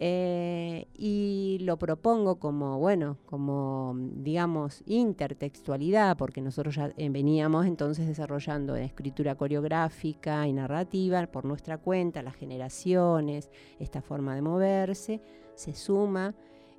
Eh, 0.01 0.87
y 0.97 1.57
lo 1.61 1.77
propongo 1.77 2.39
como, 2.39 2.79
bueno, 2.79 3.17
como, 3.25 3.93
digamos, 3.97 4.81
intertextualidad, 4.85 6.15
porque 6.15 6.39
nosotros 6.41 6.75
ya 6.75 6.93
eh, 6.95 7.09
veníamos 7.09 7.65
entonces 7.65 8.07
desarrollando 8.07 8.77
escritura 8.77 9.35
coreográfica 9.35 10.47
y 10.47 10.53
narrativa 10.53 11.27
por 11.27 11.43
nuestra 11.43 11.77
cuenta, 11.79 12.21
las 12.23 12.35
generaciones, 12.35 13.49
esta 13.77 14.01
forma 14.01 14.35
de 14.35 14.41
moverse, 14.41 15.21
se 15.55 15.73
suma 15.75 16.33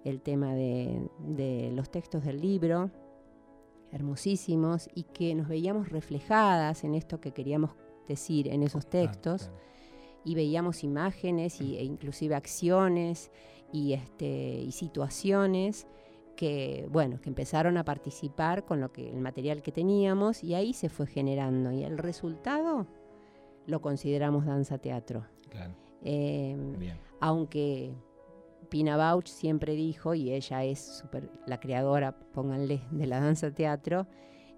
el 0.05 0.21
tema 0.23 0.55
de, 0.55 1.09
de 1.19 1.71
los 1.75 1.91
textos 1.91 2.25
del 2.25 2.41
libro, 2.41 2.91
hermosísimos, 3.93 4.89
y 4.95 5.05
que 5.05 5.35
nos 5.35 5.49
veíamos 5.49 5.89
reflejadas 5.91 6.85
en 6.85 6.95
esto 6.95 7.21
que 7.21 7.33
queríamos 7.33 7.71
decir 8.09 8.49
en 8.49 8.63
esos 8.63 8.87
Ah, 8.87 8.91
textos 8.91 9.43
claro. 9.43 9.59
y 10.25 10.35
veíamos 10.35 10.85
imágenes 10.85 11.61
y, 11.61 11.77
e 11.77 11.85
inclusive 11.85 12.35
acciones 12.35 13.31
y, 13.73 13.93
este, 13.93 14.27
y 14.63 14.73
situaciones 14.73 15.87
que, 16.37 16.89
bueno, 16.91 17.21
que 17.21 17.29
empezaron 17.29 17.77
a 17.77 17.85
participar 17.85 18.65
con 18.65 18.81
lo 18.81 18.93
que, 18.93 19.11
el 19.11 19.21
material 19.21 19.63
que 19.63 19.73
teníamos 19.73 20.43
y 20.43 20.55
ahí 20.55 20.73
se 20.73 20.89
fue 20.89 21.07
generando. 21.07 21.71
Y 21.73 21.85
el 21.85 21.99
resultado 21.99 22.87
lo 23.67 23.81
consideramos 23.83 24.47
danza-teatro. 24.47 25.27
Claro. 25.51 25.75
Eh, 26.03 26.57
Bien. 26.79 26.97
aunque 27.21 27.93
Pina 28.69 28.97
Bausch 28.97 29.29
siempre 29.29 29.75
dijo, 29.75 30.15
y 30.15 30.33
ella 30.33 30.65
es 30.65 30.79
súper 30.81 31.29
la 31.47 31.59
creadora, 31.59 32.13
pónganle, 32.13 32.83
de 32.91 33.07
la 33.07 33.21
danza-teatro, 33.21 34.07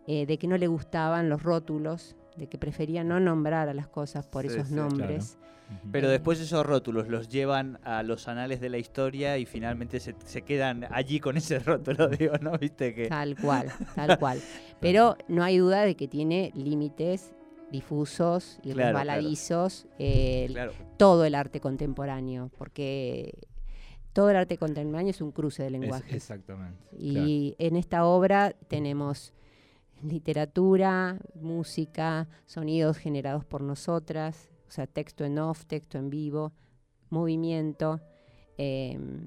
eh, 0.06 0.26
de 0.26 0.38
que 0.38 0.46
no 0.48 0.58
le 0.58 0.66
gustaban 0.66 1.28
los 1.28 1.42
rótulos, 1.42 2.16
de 2.36 2.48
que 2.48 2.58
prefería 2.58 3.04
no 3.04 3.20
nombrar 3.20 3.68
a 3.68 3.74
las 3.74 3.88
cosas 3.88 4.26
por 4.26 4.42
Sí, 4.42 4.48
esos 4.48 4.68
sí, 4.68 4.74
nombres. 4.74 5.38
Pero 5.90 6.10
después 6.10 6.38
esos 6.38 6.66
rótulos 6.66 7.08
los 7.08 7.28
llevan 7.30 7.78
a 7.82 8.02
los 8.02 8.28
anales 8.28 8.60
de 8.60 8.68
la 8.68 8.76
historia 8.76 9.38
y 9.38 9.46
finalmente 9.46 10.00
se, 10.00 10.14
se 10.24 10.42
quedan 10.42 10.86
allí 10.90 11.18
con 11.18 11.38
ese 11.38 11.58
rótulo, 11.60 12.08
digo, 12.08 12.34
¿no? 12.42 12.58
Viste 12.58 12.94
que... 12.94 13.08
Tal 13.08 13.36
cual, 13.40 13.72
tal 13.94 14.18
cual. 14.18 14.40
Pero 14.80 15.16
no 15.28 15.42
hay 15.42 15.56
duda 15.58 15.82
de 15.82 15.94
que 15.94 16.08
tiene 16.08 16.52
límites 16.54 17.32
difusos 17.70 18.58
y 18.62 18.72
Claro, 18.72 18.98
resbaladizos 18.98 19.86
eh, 19.98 20.48
Claro, 20.50 20.72
todo 20.98 21.24
el 21.24 21.34
arte 21.34 21.60
contemporáneo, 21.60 22.50
porque 22.58 23.38
todo 24.12 24.30
el 24.30 24.36
arte 24.36 24.58
contemporáneo 24.58 25.10
es 25.10 25.20
un 25.20 25.32
cruce 25.32 25.62
de 25.62 25.68
Es- 25.68 25.72
lenguajes. 25.72 26.12
exactamente. 26.14 26.78
claro. 26.90 27.26
Y 27.26 27.54
en 27.58 27.76
esta 27.76 28.04
obra 28.04 28.52
tenemos 28.68 29.32
literatura, 30.02 31.18
música, 31.34 32.28
sonidos 32.46 32.96
generados 32.98 33.44
por 33.44 33.62
nosotras, 33.62 34.50
o 34.68 34.70
sea, 34.70 34.86
texto 34.86 35.24
en 35.24 35.38
off, 35.38 35.64
texto 35.66 35.98
en 35.98 36.10
vivo, 36.10 36.52
movimiento. 37.10 38.00
em, 38.58 39.26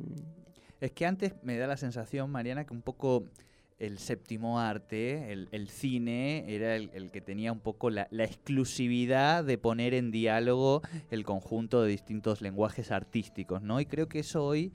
Es 0.82 0.92
que 0.92 1.06
antes 1.06 1.34
me 1.44 1.58
da 1.58 1.66
la 1.68 1.78
sensación, 1.78 2.30
Mariana, 2.30 2.66
que 2.66 2.74
un 2.74 2.82
poco 2.82 3.24
el 3.78 3.98
séptimo 4.00 4.60
arte, 4.60 5.32
el, 5.34 5.50
el 5.52 5.70
cine, 5.70 6.46
era 6.48 6.76
el, 6.76 6.92
el 6.94 7.12
que 7.12 7.22
tenía 7.22 7.52
un 7.52 7.60
poco 7.60 7.90
la, 7.90 8.08
la 8.12 8.24
exclusividad 8.24 9.44
de 9.44 9.58
poner 9.58 9.94
en 9.94 10.12
diálogo 10.12 10.82
el 11.12 11.26
conjunto 11.26 11.82
de 11.82 11.90
distintos 11.90 12.42
lenguajes 12.42 12.92
artísticos, 12.92 13.62
¿no? 13.62 13.80
Y 13.82 13.86
creo 13.86 14.08
que 14.08 14.20
eso 14.20 14.46
hoy 14.46 14.72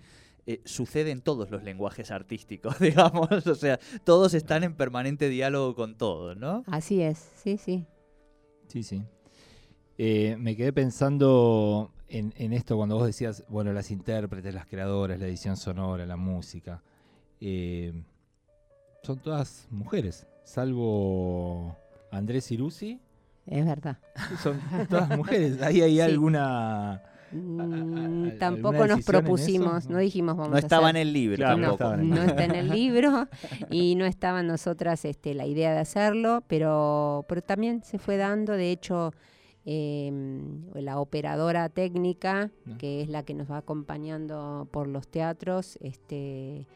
eh, 0.46 0.60
sucede 0.64 1.10
en 1.12 1.22
todos 1.22 1.50
los 1.50 1.62
lenguajes 1.62 2.10
artísticos, 2.10 2.78
digamos. 2.80 3.30
O 3.46 3.54
sea, 3.54 3.78
todos 4.04 4.34
están 4.34 4.64
en 4.64 4.74
permanente 4.74 5.28
diálogo 5.28 5.74
con 5.74 5.96
todos, 5.96 6.36
¿no? 6.36 6.62
así 6.66 7.00
es, 7.02 7.18
sí, 7.36 7.56
sí. 7.56 7.86
Sí, 8.68 8.82
sí. 8.82 9.02
Eh, 9.98 10.36
me 10.38 10.56
quedé 10.56 10.72
pensando 10.72 11.92
en, 12.08 12.32
en 12.36 12.52
esto 12.52 12.76
cuando 12.76 12.96
vos 12.96 13.06
decías, 13.06 13.44
bueno, 13.48 13.72
las 13.72 13.90
intérpretes, 13.90 14.54
las 14.54 14.66
creadoras, 14.66 15.18
la 15.20 15.26
edición 15.26 15.56
sonora, 15.56 16.06
la 16.06 16.16
música. 16.16 16.82
eh, 17.40 17.92
son 19.02 19.18
todas 19.18 19.66
mujeres, 19.70 20.26
salvo 20.44 21.76
Andrés 22.10 22.50
Irusi. 22.50 23.00
Es 23.46 23.64
verdad. 23.64 23.98
Son 24.42 24.60
todas 24.88 25.16
mujeres. 25.16 25.60
Ahí 25.62 25.80
hay 25.80 25.94
Sí. 25.96 26.00
alguna. 26.00 27.02
Mm, 27.32 27.60
¿alguna 27.60 28.38
tampoco 28.38 28.86
nos 28.88 29.04
propusimos, 29.04 29.88
no 29.88 29.98
dijimos 29.98 30.36
vamos 30.36 30.50
No 30.50 30.56
a 30.56 30.58
estaba 30.58 30.90
en 30.90 30.96
hacer. 30.96 31.06
el 31.06 31.12
libro 31.12 31.36
Claro, 31.36 31.76
tampoco. 31.76 31.96
No 31.96 32.22
está 32.22 32.44
en 32.44 32.54
el 32.56 32.68
libro 32.70 33.28
y 33.70 33.94
no 33.94 34.04
estaba 34.04 34.40
en 34.40 34.48
nosotras 34.48 35.04
este, 35.04 35.34
la 35.34 35.46
idea 35.46 35.72
de 35.72 35.78
hacerlo, 35.78 36.42
pero, 36.48 37.24
pero 37.28 37.40
también 37.42 37.82
se 37.84 37.98
fue 37.98 38.16
dando, 38.16 38.52
de 38.54 38.72
hecho, 38.72 39.12
em, 39.64 40.64
la 40.74 40.98
operadora 40.98 41.68
técnica, 41.68 42.50
No. 42.64 42.78
que 42.78 43.00
es 43.02 43.08
la 43.08 43.22
que 43.22 43.34
nos 43.34 43.50
va 43.50 43.58
acompañando 43.58 44.68
por 44.72 44.88
los 44.88 45.06
teatros, 45.08 45.78
este, 45.82 46.66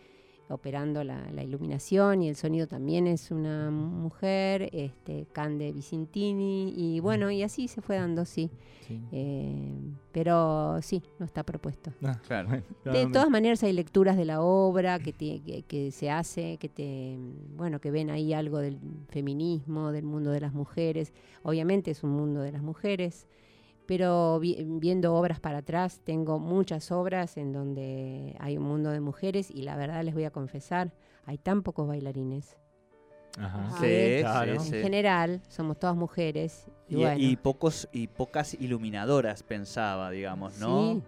operando 0.48 1.02
la, 1.04 1.30
la 1.32 1.42
iluminación 1.42 2.22
y 2.22 2.28
el 2.28 2.36
sonido 2.36 2.66
también 2.66 3.06
es 3.06 3.30
una 3.30 3.70
mujer, 3.70 4.68
este, 4.72 5.26
Cande 5.32 5.72
Vicentini, 5.72 6.72
y 6.76 7.00
bueno, 7.00 7.30
y 7.30 7.42
así 7.42 7.66
se 7.68 7.80
fue 7.80 7.96
dando, 7.96 8.24
sí. 8.24 8.50
Sí. 8.86 9.00
Eh, 9.12 9.72
pero 10.12 10.78
sí, 10.82 11.02
no 11.18 11.24
está 11.24 11.42
propuesto. 11.42 11.92
Ah, 12.04 12.20
Claro. 12.26 12.50
De 12.84 13.06
todas 13.06 13.30
maneras 13.30 13.62
hay 13.62 13.72
lecturas 13.72 14.16
de 14.16 14.26
la 14.26 14.42
obra 14.42 14.98
que, 14.98 15.12
te- 15.14 15.40
que, 15.40 15.62
que 15.62 15.90
se 15.90 16.10
hace, 16.10 16.58
que 16.58 16.68
te 16.68 17.16
bueno, 17.56 17.80
que 17.80 17.90
ven 17.90 18.10
ahí 18.10 18.34
algo 18.34 18.58
del 18.58 18.78
feminismo, 19.08 19.90
del 19.92 20.04
mundo 20.04 20.30
de 20.30 20.40
las 20.40 20.52
mujeres. 20.52 21.12
Obviamente 21.42 21.90
es 21.90 22.02
un 22.04 22.10
mundo 22.10 22.40
de 22.42 22.52
las 22.52 22.62
mujeres, 22.62 23.26
pero 23.86 24.38
vi- 24.40 24.56
viendo 24.64 25.14
obras 25.14 25.40
para 25.40 25.58
atrás, 25.58 26.00
tengo 26.04 26.38
muchas 26.38 26.90
obras 26.90 27.36
en 27.36 27.52
donde 27.52 28.36
hay 28.40 28.56
un 28.56 28.64
mundo 28.64 28.90
de 28.90 29.00
mujeres 29.00 29.50
y 29.50 29.62
la 29.62 29.76
verdad 29.76 30.02
les 30.04 30.14
voy 30.14 30.24
a 30.24 30.30
confesar, 30.30 30.92
hay 31.26 31.38
tan 31.38 31.62
pocos 31.62 31.86
bailarines. 31.86 32.56
Ajá. 33.38 33.68
Sí. 33.80 34.18
Claro. 34.20 34.60
sí, 34.60 34.68
En 34.68 34.74
sí. 34.74 34.80
general, 34.82 35.40
somos 35.48 35.78
todas 35.78 35.96
mujeres. 35.96 36.66
Y, 36.88 36.94
Y, 36.94 36.96
bueno, 36.98 37.16
y 37.18 37.36
pocos 37.36 37.88
y 37.92 38.06
pocas 38.06 38.54
iluminadoras 38.54 39.42
pensaba, 39.42 40.10
digamos, 40.10 40.58
¿no? 40.58 41.02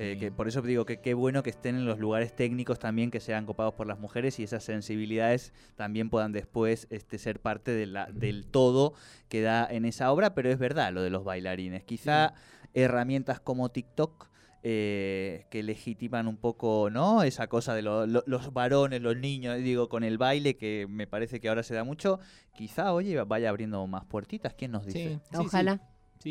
Sí, 0.00 0.04
Eh, 0.12 0.16
que 0.18 0.30
por 0.32 0.48
eso 0.48 0.62
digo 0.62 0.84
que 0.86 1.00
qué 1.00 1.14
bueno 1.14 1.42
que 1.42 1.50
estén 1.50 1.76
en 1.76 1.84
los 1.84 1.98
lugares 1.98 2.34
técnicos 2.34 2.78
también 2.78 3.10
que 3.10 3.20
sean 3.20 3.46
copados 3.46 3.74
por 3.74 3.86
las 3.86 3.98
mujeres 3.98 4.38
y 4.38 4.42
esas 4.44 4.64
sensibilidades 4.64 5.52
también 5.76 6.10
puedan 6.10 6.32
después 6.32 6.86
este, 6.90 7.18
ser 7.18 7.40
parte 7.40 7.70
de 7.72 7.86
la, 7.86 8.06
del 8.06 8.46
todo 8.46 8.94
que 9.28 9.42
da 9.42 9.66
en 9.70 9.84
esa 9.84 10.10
obra, 10.12 10.34
pero 10.34 10.50
es 10.50 10.58
verdad 10.58 10.92
lo 10.92 11.02
de 11.02 11.10
los 11.10 11.24
bailarines. 11.24 11.84
Quizá 11.84 12.34
herramientas 12.74 13.40
como 13.40 13.70
TikTok 13.70 14.28
eh, 14.62 15.46
que 15.50 15.62
legitiman 15.62 16.28
un 16.28 16.36
poco, 16.36 16.90
¿no? 16.90 17.22
Esa 17.22 17.46
cosa 17.46 17.74
de 17.74 17.80
lo- 17.82 18.06
lo- 18.06 18.22
los 18.26 18.52
varones, 18.52 19.00
los 19.00 19.16
niños, 19.16 19.56
digo, 19.58 19.88
con 19.88 20.04
el 20.04 20.18
baile, 20.18 20.56
que 20.58 20.86
me 20.88 21.06
parece 21.06 21.40
que 21.40 21.48
ahora 21.48 21.62
se 21.62 21.74
da 21.74 21.82
mucho. 21.82 22.20
Quizá, 22.54 22.92
oye, 22.92 23.22
vaya 23.24 23.48
abriendo 23.48 23.86
más 23.86 24.04
puertitas. 24.04 24.52
¿Quién 24.54 24.72
nos 24.72 24.84
dice? 24.84 24.98
Sí, 24.98 25.20
sí, 25.30 25.46
Ojalá. 25.46 25.76
Sí, 25.76 25.82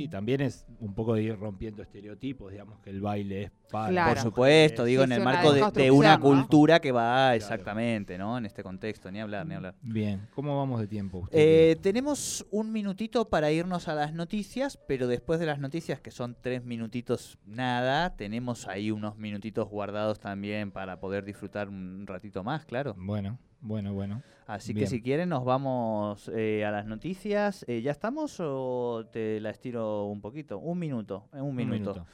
también 0.10 0.42
es 0.42 0.68
un 0.80 0.94
poco 0.94 1.16
de 1.16 1.24
ir 1.24 1.40
rompiendo 1.40 1.82
estereotipos, 1.82 2.52
digamos 2.52 2.80
que 2.80 2.92
el 2.92 3.02
baile 3.02 3.44
es 3.44 3.52
para... 3.72 3.90
Claro. 3.90 4.14
Por 4.14 4.24
supuesto, 4.24 4.84
digo, 4.84 5.04
Sí, 5.04 5.06
en 5.06 5.12
el 5.14 5.20
sí, 5.20 5.26
marco 5.26 5.52
de, 5.72 5.92
una 5.92 6.18
¿no? 6.18 6.24
cultura 6.24 6.80
que 6.80 6.92
va 6.92 7.36
exactamente, 7.36 8.18
¿no? 8.18 8.38
En 8.38 8.46
este 8.46 8.62
contexto, 8.62 9.10
ni 9.12 9.20
hablar, 9.20 9.48
ni 9.48 9.56
hablar. 9.56 9.74
Bien, 9.82 10.28
¿cómo 10.36 10.56
vamos 10.58 10.80
de 10.80 10.88
tiempo? 10.88 11.20
usted? 11.20 11.38
Eh, 11.38 11.76
tenemos 11.82 12.46
un 12.52 12.72
minutito 12.72 13.30
para 13.30 13.52
irnos 13.52 13.88
a 13.88 13.96
las 13.96 14.14
noticias, 14.14 14.78
pero 14.88 15.08
después 15.08 15.40
de 15.40 15.48
las 15.48 15.60
noticias, 15.60 16.00
que 16.00 16.12
son 16.12 16.38
tres 16.40 16.64
minutitos 16.64 17.40
nada, 17.46 18.16
tenemos 18.16 18.68
ahí 18.68 18.92
unos 18.92 19.18
minutitos 19.18 19.68
guardados 19.70 20.20
también 20.20 20.72
para 20.72 21.00
poder 21.00 21.26
disfrutar 21.26 21.68
un 21.68 22.06
ratito 22.06 22.44
más, 22.44 22.66
claro. 22.66 22.94
Bueno, 22.96 23.40
bueno, 23.62 23.94
bueno. 23.94 24.22
Así 24.48 24.74
que 24.74 24.88
si 24.88 25.02
quieren 25.02 25.30
nos 25.30 25.46
vamos 25.46 26.30
eh, 26.34 26.66
a 26.66 26.72
las 26.72 26.86
noticias. 26.86 27.64
Eh, 27.68 27.82
¿Ya 27.82 27.92
estamos 27.92 28.38
o 28.40 29.06
te 29.12 29.40
la 29.40 29.52
estiro 29.52 30.06
un 30.06 30.22
poquito? 30.22 30.58
Un 30.58 30.80
minuto, 30.80 31.26
en 31.34 31.42
un 31.42 31.50
Un 31.50 31.56
minuto. 31.56 32.06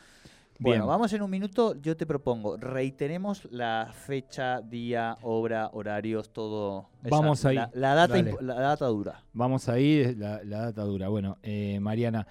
Bueno, 0.58 0.84
Bien. 0.84 0.88
vamos 0.88 1.12
en 1.14 1.22
un 1.22 1.30
minuto. 1.30 1.76
Yo 1.82 1.98
te 1.98 2.06
propongo, 2.06 2.56
reiteremos 2.58 3.46
la 3.52 3.92
fecha, 3.94 4.62
día, 4.62 5.18
obra, 5.22 5.70
horarios, 5.74 6.32
todo. 6.32 6.88
esa- 7.04 7.10
Vamos 7.16 7.44
ahí. 7.46 7.56
La, 7.56 7.70
la 7.74 7.94
data, 7.96 8.22
la 8.42 8.56
data 8.56 8.86
dura. 8.88 9.24
Vamos 9.34 9.68
ahí, 9.70 10.16
la, 10.16 10.42
la 10.46 10.60
data 10.62 10.84
dura. 10.84 11.10
Bueno, 11.10 11.38
eh, 11.44 11.78
Mariana, 11.82 12.26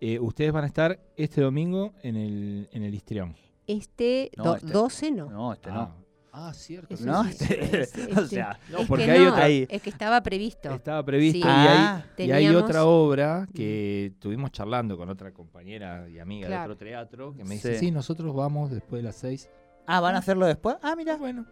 eh, 0.00 0.18
ustedes 0.18 0.52
van 0.52 0.64
a 0.64 0.66
estar 0.66 0.98
este 1.16 1.40
domingo 1.40 1.92
en 2.02 2.16
el, 2.16 2.68
en 2.72 2.82
el 2.82 2.94
Histrión. 2.94 3.34
Este, 3.66 4.30
No, 4.36 4.44
do- 4.44 4.56
este- 4.56 4.72
12 4.72 5.10
no. 5.12 5.30
No, 5.30 5.52
este 5.54 5.70
no. 5.70 6.01
Ah, 6.34 6.52
cierto. 6.54 6.94
Eso 6.94 7.04
¿No? 7.04 7.24
sí, 7.24 7.30
Este- 7.50 7.82
es- 7.82 8.16
o 8.16 8.26
sea, 8.26 8.58
No, 8.70 8.78
es 8.78 8.88
porque 8.88 9.04
que 9.04 9.10
hay 9.10 9.18
no, 9.20 9.30
otra 9.32 9.44
ahí. 9.44 9.66
Es 9.68 9.82
que 9.82 9.90
estaba 9.90 10.22
previsto. 10.22 10.70
Estaba 10.70 11.04
previsto 11.04 11.40
Sí. 11.40 11.44
y, 11.46 11.50
hay, 11.50 11.68
Ah. 11.78 12.04
y 12.16 12.30
hay 12.30 12.48
otra 12.48 12.84
obra 12.86 13.46
que 13.54 14.06
estuvimos 14.06 14.50
charlando 14.50 14.96
con 14.96 15.10
otra 15.10 15.32
compañera 15.32 16.08
y 16.08 16.18
amiga 16.18 16.46
Claro. 16.48 16.68
de 16.68 16.74
otro 16.74 16.86
teatro 16.86 17.34
que 17.34 17.44
me 17.44 17.54
dice, 17.56 17.74
Sí. 17.74 17.86
sí, 17.86 17.90
nosotros 17.90 18.34
vamos 18.34 18.70
después 18.70 19.00
de 19.02 19.08
las 19.08 19.16
seis. 19.16 19.50
Ah, 19.86 20.00
¿van 20.00 20.14
a 20.14 20.18
hacerlo 20.18 20.46
después? 20.46 20.76
Ah, 20.82 20.94
mira. 20.96 21.16
Bueno, 21.16 21.44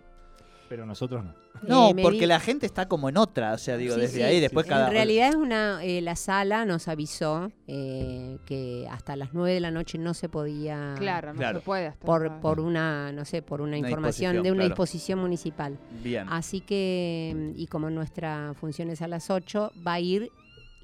pero 0.70 0.86
nosotros 0.86 1.24
no. 1.24 1.34
No, 1.66 1.90
Eh, 1.90 1.96
porque 2.00 2.28
la 2.28 2.38
gente 2.38 2.64
está 2.64 2.86
como 2.86 3.08
en 3.08 3.16
otra. 3.16 3.52
O 3.54 3.58
sea, 3.58 3.76
digo, 3.76 3.96
Sí, 3.96 4.00
desde 4.02 4.16
sí, 4.18 4.22
ahí, 4.22 4.38
después 4.40 4.64
sí. 4.66 4.70
cada. 4.70 4.86
En 4.86 4.92
realidad 4.92 5.28
es 5.30 5.34
una, 5.34 5.84
eh, 5.84 6.00
la 6.00 6.14
sala 6.14 6.64
nos 6.64 6.86
avisó 6.86 7.50
eh, 7.66 8.38
que 8.46 8.86
hasta 8.88 9.16
las 9.16 9.34
9 9.34 9.52
de 9.54 9.60
la 9.60 9.72
noche 9.72 9.98
no 9.98 10.14
se 10.14 10.28
podía 10.28 10.94
Claro, 10.96 11.32
no 11.32 11.38
Claro. 11.38 11.58
se 11.58 11.64
puede 11.64 11.86
hasta 11.88 12.06
por, 12.06 12.40
por 12.40 12.60
una, 12.60 13.10
no 13.12 13.24
sé, 13.24 13.42
por 13.42 13.60
una, 13.60 13.76
Una 13.76 13.88
información 13.88 14.36
de 14.44 14.52
una 14.52 14.60
claro. 14.60 14.68
disposición 14.68 15.18
municipal. 15.18 15.76
Bien. 16.04 16.26
Así 16.30 16.60
que, 16.60 17.34
mm, 17.36 17.58
y 17.58 17.66
como 17.66 17.90
nuestra 17.90 18.54
función 18.54 18.88
es 18.90 19.02
a 19.02 19.08
las 19.08 19.28
8, 19.28 19.72
va 19.84 19.94
a 19.94 20.00
ir 20.00 20.30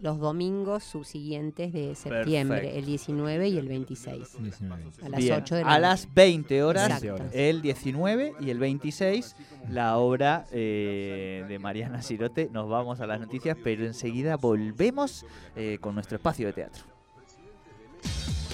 los 0.01 0.19
domingos 0.19 0.85
subsiguientes 0.85 1.73
de 1.73 1.95
septiembre, 1.95 2.59
Perfecto. 2.59 2.79
el 2.79 2.85
19 2.87 3.49
y 3.49 3.57
el 3.59 3.69
26. 3.69 4.43
19. 4.43 4.85
A 5.03 5.09
las 5.09 5.21
Bien. 5.21 5.35
8 5.43 5.55
de 5.55 5.63
la 5.63 5.73
A 5.75 5.79
las 5.79 6.13
20 6.15 6.63
horas, 6.63 6.89
20 7.01 7.13
horas. 7.13 7.33
el 7.35 7.63
19 7.63 8.35
y 8.41 8.51
el 8.51 8.59
26, 8.59 9.37
la 9.71 9.97
obra 9.97 10.45
eh, 10.53 11.45
de 11.49 11.59
Mariana 11.59 12.03
Sirote. 12.03 12.51
Nos 12.53 12.69
vamos 12.69 13.01
a 13.01 13.07
las 13.07 13.21
noticias, 13.21 13.57
pero 13.65 13.87
enseguida 13.87 14.37
volvemos 14.37 15.25
eh, 15.57 15.79
con 15.81 15.95
nuestro 15.95 16.17
espacio 16.17 16.47
de 16.49 16.53
teatro. 16.53 16.85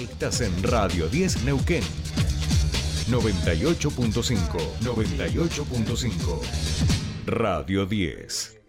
Estás 0.01 0.41
en 0.41 0.63
Radio 0.63 1.09
10 1.09 1.45
Neuquén. 1.45 1.83
98.5. 3.11 4.59
98.5. 4.81 6.41
Radio 7.27 7.85
10. 7.87 8.62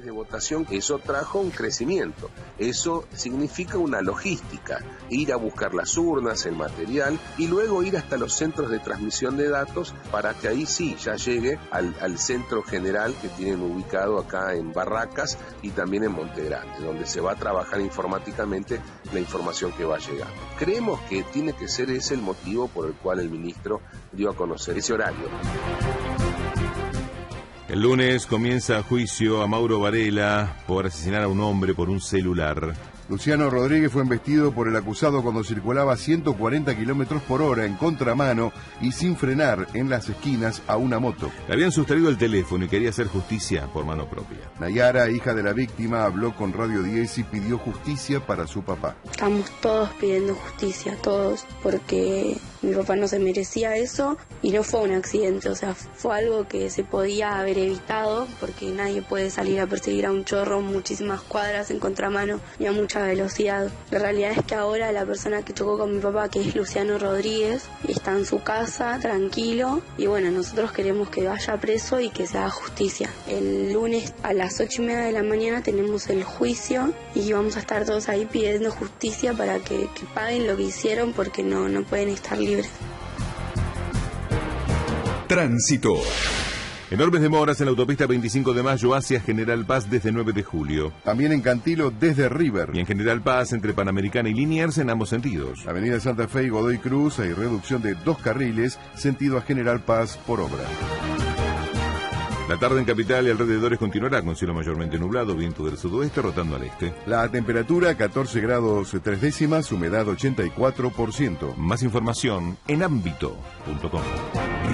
De 0.00 0.10
votación, 0.10 0.66
eso 0.70 0.98
trajo 0.98 1.38
un 1.38 1.50
crecimiento. 1.50 2.30
Eso 2.58 3.04
significa 3.14 3.78
una 3.78 4.00
logística, 4.00 4.80
ir 5.10 5.32
a 5.32 5.36
buscar 5.36 5.74
las 5.74 5.96
urnas, 5.96 6.46
el 6.46 6.56
material 6.56 7.18
y 7.38 7.48
luego 7.48 7.82
ir 7.82 7.96
hasta 7.96 8.16
los 8.16 8.34
centros 8.34 8.70
de 8.70 8.78
transmisión 8.78 9.36
de 9.36 9.48
datos 9.48 9.94
para 10.10 10.34
que 10.34 10.48
ahí 10.48 10.66
sí 10.66 10.96
ya 11.02 11.16
llegue 11.16 11.58
al, 11.70 11.94
centro 12.18 12.62
general 12.62 13.14
que 13.20 13.28
tienen 13.28 13.60
ubicado 13.60 14.18
acá 14.18 14.54
en 14.54 14.72
Barracas 14.72 15.36
y 15.62 15.70
también 15.70 16.04
en 16.04 16.12
Montegrande, 16.12 16.84
donde 16.84 17.06
se 17.06 17.20
va 17.20 17.32
a 17.32 17.36
trabajar 17.36 17.80
informáticamente 17.80 18.80
la 19.12 19.20
información 19.20 19.72
que 19.72 19.84
va 19.84 19.96
a 19.96 19.98
llegar. 19.98 20.28
Creemos 20.58 21.00
que 21.02 21.22
tiene 21.24 21.52
que 21.54 21.68
ser 21.68 21.90
ese 21.90 22.14
el 22.14 22.22
motivo 22.22 22.68
por 22.68 22.86
el 22.86 22.94
cual 22.94 23.20
el 23.20 23.30
ministro 23.30 23.80
dio 24.12 24.30
a 24.30 24.36
conocer 24.36 24.78
ese 24.78 24.92
horario. 24.92 25.28
El 27.66 27.80
lunes 27.80 28.26
comienza 28.26 28.82
juicio 28.82 29.40
a 29.40 29.48
Mauro 29.48 29.80
Varela 29.80 30.54
por 30.66 30.84
asesinar 30.84 31.22
a 31.22 31.28
un 31.28 31.40
hombre 31.40 31.72
por 31.72 31.88
un 31.88 31.98
celular. 31.98 32.74
Luciano 33.08 33.48
Rodríguez 33.48 33.90
fue 33.90 34.02
embestido 34.02 34.52
por 34.52 34.68
el 34.68 34.76
acusado 34.76 35.22
cuando 35.22 35.42
circulaba 35.42 35.94
a 35.94 35.96
140 35.96 36.76
kilómetros 36.76 37.22
por 37.22 37.40
hora 37.40 37.64
en 37.64 37.74
contramano 37.74 38.52
y 38.82 38.92
sin 38.92 39.16
frenar 39.16 39.66
en 39.72 39.88
las 39.88 40.10
esquinas 40.10 40.60
a 40.66 40.76
una 40.76 40.98
moto. 40.98 41.30
Le 41.48 41.54
habían 41.54 41.72
sustraído 41.72 42.10
el 42.10 42.18
teléfono 42.18 42.66
y 42.66 42.68
quería 42.68 42.90
hacer 42.90 43.06
justicia 43.06 43.66
por 43.72 43.86
mano 43.86 44.08
propia. 44.08 44.50
Nayara, 44.60 45.10
hija 45.10 45.34
de 45.34 45.42
la 45.42 45.54
víctima, 45.54 46.04
habló 46.04 46.36
con 46.36 46.52
Radio 46.52 46.82
10 46.82 47.18
y 47.18 47.22
pidió 47.24 47.56
justicia 47.56 48.20
para 48.20 48.46
su 48.46 48.62
papá. 48.62 48.96
Estamos 49.10 49.50
todos 49.62 49.88
pidiendo 50.00 50.34
justicia, 50.34 50.96
todos, 51.02 51.46
porque 51.62 52.36
mi 52.64 52.74
papá 52.74 52.96
no 52.96 53.08
se 53.08 53.18
merecía 53.18 53.76
eso 53.76 54.16
y 54.42 54.50
no 54.50 54.62
fue 54.62 54.80
un 54.80 54.92
accidente, 54.92 55.48
o 55.48 55.54
sea, 55.54 55.74
fue 55.74 56.16
algo 56.16 56.48
que 56.48 56.70
se 56.70 56.84
podía 56.84 57.38
haber 57.38 57.58
evitado 57.58 58.26
porque 58.40 58.66
nadie 58.66 59.02
puede 59.02 59.30
salir 59.30 59.60
a 59.60 59.66
perseguir 59.66 60.06
a 60.06 60.12
un 60.12 60.24
chorro 60.24 60.60
muchísimas 60.60 61.20
cuadras 61.20 61.70
en 61.70 61.78
contramano 61.78 62.40
y 62.58 62.66
a 62.66 62.72
mucha 62.72 63.02
velocidad. 63.02 63.70
La 63.90 63.98
realidad 63.98 64.32
es 64.32 64.44
que 64.44 64.54
ahora 64.54 64.92
la 64.92 65.04
persona 65.04 65.44
que 65.44 65.52
chocó 65.52 65.78
con 65.78 65.94
mi 65.94 66.00
papá, 66.00 66.28
que 66.28 66.40
es 66.40 66.54
Luciano 66.54 66.98
Rodríguez, 66.98 67.64
está 67.86 68.12
en 68.12 68.24
su 68.24 68.42
casa, 68.42 68.98
tranquilo, 69.00 69.82
y 69.98 70.06
bueno, 70.06 70.30
nosotros 70.30 70.72
queremos 70.72 71.10
que 71.10 71.24
vaya 71.24 71.56
preso 71.58 72.00
y 72.00 72.08
que 72.10 72.26
se 72.26 72.38
haga 72.38 72.50
justicia. 72.50 73.10
El 73.28 73.72
lunes 73.72 74.14
a 74.22 74.32
las 74.32 74.60
ocho 74.60 74.82
y 74.82 74.86
media 74.86 75.00
de 75.00 75.12
la 75.12 75.22
mañana 75.22 75.62
tenemos 75.62 76.08
el 76.08 76.24
juicio 76.24 76.92
y 77.14 77.32
vamos 77.32 77.56
a 77.56 77.60
estar 77.60 77.84
todos 77.84 78.08
ahí 78.08 78.26
pidiendo 78.26 78.70
justicia 78.70 79.34
para 79.34 79.58
que, 79.58 79.88
paguen 80.14 80.46
lo 80.46 80.56
que 80.56 80.64
hicieron 80.64 81.12
porque 81.12 81.42
no, 81.42 81.68
no 81.68 81.82
pueden 81.84 82.08
estar 82.08 82.38
libres. 82.38 82.53
Tránsito. 85.26 85.94
Enormes 86.90 87.22
demoras 87.22 87.60
en 87.60 87.66
la 87.66 87.70
autopista 87.70 88.06
25 88.06 88.52
de 88.52 88.62
mayo 88.62 88.94
hacia 88.94 89.20
General 89.20 89.64
Paz 89.64 89.90
desde 89.90 90.12
9 90.12 90.32
de 90.32 90.42
julio. 90.42 90.92
También 91.02 91.32
en 91.32 91.40
Cantilo 91.40 91.90
desde 91.90 92.28
River. 92.28 92.70
Y 92.74 92.80
en 92.80 92.86
General 92.86 93.22
Paz 93.22 93.52
entre 93.52 93.72
Panamericana 93.72 94.28
y 94.28 94.34
Liniers 94.34 94.78
en 94.78 94.90
ambos 94.90 95.08
sentidos. 95.08 95.66
Avenida 95.66 95.98
Santa 95.98 96.28
Fe 96.28 96.44
y 96.44 96.48
Godoy 96.50 96.78
Cruz 96.78 97.18
hay 97.18 97.32
reducción 97.32 97.82
de 97.82 97.94
dos 97.94 98.18
carriles 98.18 98.78
sentido 98.94 99.38
a 99.38 99.42
General 99.42 99.80
Paz 99.80 100.18
por 100.26 100.40
obra. 100.40 100.64
La 102.48 102.58
tarde 102.58 102.78
en 102.78 102.84
Capital 102.84 103.26
y 103.26 103.30
alrededores 103.30 103.78
continuará 103.78 104.22
con 104.22 104.36
cielo 104.36 104.52
mayormente 104.52 104.98
nublado, 104.98 105.34
viento 105.34 105.64
del 105.64 105.78
sudoeste 105.78 106.20
rotando 106.20 106.56
al 106.56 106.64
este. 106.64 106.92
La 107.06 107.26
temperatura 107.30 107.96
14 107.96 108.38
grados 108.42 108.94
3 109.02 109.20
décimas, 109.20 109.72
humedad 109.72 110.06
84%. 110.06 111.56
Más 111.56 111.82
información 111.82 112.58
en 112.68 112.82
ámbito.com. 112.82 114.02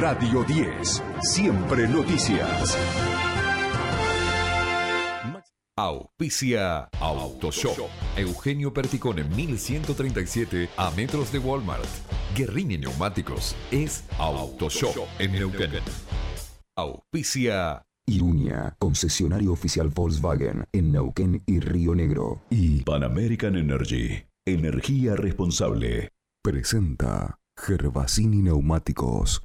Radio 0.00 0.42
10. 0.42 1.02
Siempre 1.22 1.86
noticias. 1.86 2.76
Auspicia 5.76 6.90
Autoshop. 6.98 7.88
Eugenio 8.16 8.74
Perticón 8.74 9.20
en 9.20 9.34
1137 9.34 10.70
a 10.76 10.90
metros 10.90 11.30
de 11.32 11.38
Walmart. 11.38 11.86
Guerrini 12.34 12.78
Neumáticos 12.78 13.54
es 13.70 14.04
Autoshop 14.18 15.06
en 15.20 15.32
Neuquén. 15.32 15.70
Auspicia 16.80 17.82
Irunia, 18.06 18.74
concesionario 18.78 19.52
oficial 19.52 19.90
Volkswagen 19.90 20.64
en 20.72 20.92
Neuquén 20.92 21.42
y 21.44 21.60
Río 21.60 21.94
Negro. 21.94 22.40
Y 22.48 22.82
Pan 22.84 23.04
American 23.04 23.54
Energy. 23.54 24.24
Energía 24.46 25.14
responsable. 25.14 26.08
presenta 26.42 27.38
Gervasini 27.54 28.40
Neumáticos. 28.40 29.42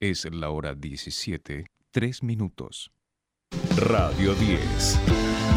Es 0.00 0.24
la 0.32 0.50
hora 0.50 0.76
17, 0.76 1.66
3 1.90 2.22
minutos. 2.22 2.92
Radio 3.76 4.36
10. 4.36 5.00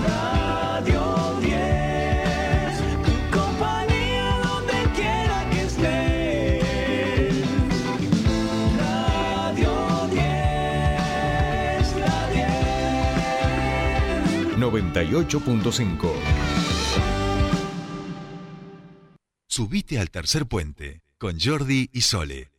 Radio 0.08 1.40
10, 1.40 1.57
98.5. 14.68 16.12
Subite 19.48 20.00
al 20.00 20.12
tercer 20.12 20.46
puente 20.46 21.02
con 21.18 21.40
Jordi 21.40 21.90
y 21.94 22.02
Sole. 22.02 22.57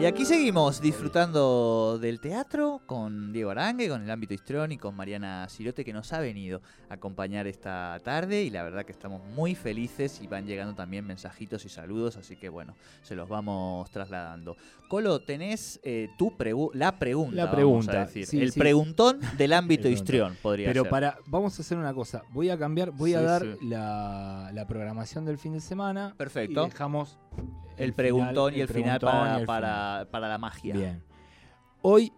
Y 0.00 0.06
aquí 0.06 0.24
seguimos 0.24 0.80
disfrutando 0.80 1.98
del 2.00 2.20
teatro 2.20 2.80
con 2.86 3.32
Diego 3.32 3.50
Arangue, 3.50 3.88
con 3.88 4.00
el 4.00 4.08
ámbito 4.12 4.32
histrión 4.32 4.70
y 4.70 4.78
con 4.78 4.94
Mariana 4.94 5.48
Sirote 5.48 5.84
que 5.84 5.92
nos 5.92 6.12
ha 6.12 6.20
venido 6.20 6.62
a 6.88 6.94
acompañar 6.94 7.48
esta 7.48 7.98
tarde 8.04 8.44
y 8.44 8.50
la 8.50 8.62
verdad 8.62 8.84
que 8.86 8.92
estamos 8.92 9.20
muy 9.34 9.56
felices 9.56 10.20
y 10.22 10.28
van 10.28 10.46
llegando 10.46 10.76
también 10.76 11.04
mensajitos 11.04 11.64
y 11.64 11.68
saludos, 11.68 12.16
así 12.16 12.36
que 12.36 12.48
bueno, 12.48 12.76
se 13.02 13.16
los 13.16 13.28
vamos 13.28 13.90
trasladando. 13.90 14.56
Colo, 14.88 15.18
tenés 15.18 15.80
eh, 15.82 16.08
tu 16.16 16.30
pregu- 16.30 16.70
la 16.74 16.96
pregunta, 16.96 17.34
La 17.34 17.44
vamos 17.46 17.56
pregunta, 17.56 18.02
a 18.02 18.06
decir. 18.06 18.24
sí, 18.26 18.40
el 18.40 18.52
sí. 18.52 18.60
preguntón 18.60 19.18
del 19.36 19.52
ámbito 19.52 19.88
histrión, 19.88 20.36
podría 20.40 20.68
Pero 20.68 20.82
ser. 20.84 20.90
para, 20.90 21.18
vamos 21.26 21.58
a 21.58 21.62
hacer 21.62 21.76
una 21.76 21.92
cosa. 21.92 22.22
Voy 22.30 22.50
a 22.50 22.56
cambiar, 22.56 22.92
voy 22.92 23.14
a 23.14 23.20
dar. 23.20 23.44
La, 23.62 24.52
la 24.54 24.64
programación 24.68 25.24
del 25.24 25.38
fin 25.38 25.54
de 25.54 25.60
semana. 25.60 26.14
Perfecto. 26.16 26.62
Y 26.66 26.70
dejamos 26.70 27.18
el 27.78 27.92
preguntón 27.92 28.54
y 28.54 28.60
el 28.60 28.68
final 28.68 29.00
para, 29.00 29.38
y 29.38 29.40
el 29.40 29.46
para, 29.46 29.68
final. 29.68 30.06
para 30.08 30.28
la 30.28 30.38
magia. 30.38 30.74
Bien. 30.74 31.02
Hoy, 31.82 32.12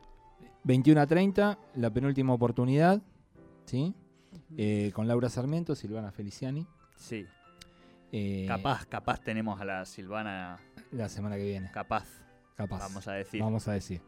21 0.64 1.00
a 1.00 1.06
30, 1.06 1.58
la 1.76 1.90
penúltima 1.90 2.32
oportunidad, 2.32 3.02
¿sí? 3.66 3.94
Eh, 4.56 4.90
con 4.94 5.06
Laura 5.06 5.28
Sarmiento, 5.28 5.74
Silvana 5.74 6.10
Feliciani. 6.10 6.66
Sí. 6.96 7.26
Eh, 8.12 8.44
Capaz, 8.48 8.86
capaz 8.86 9.20
tenemos 9.20 9.60
a 9.60 9.64
la 9.64 9.84
Silvana. 9.84 10.58
La 10.92 11.08
semana 11.08 11.36
que 11.36 11.44
viene. 11.44 11.70
Capaz. 11.70 12.06
Capaz. 12.56 12.80
Vamos 12.80 13.06
a 13.06 13.12
decir. 13.12 13.40
Vamos 13.40 13.68
a 13.68 13.72
decir. 13.72 14.02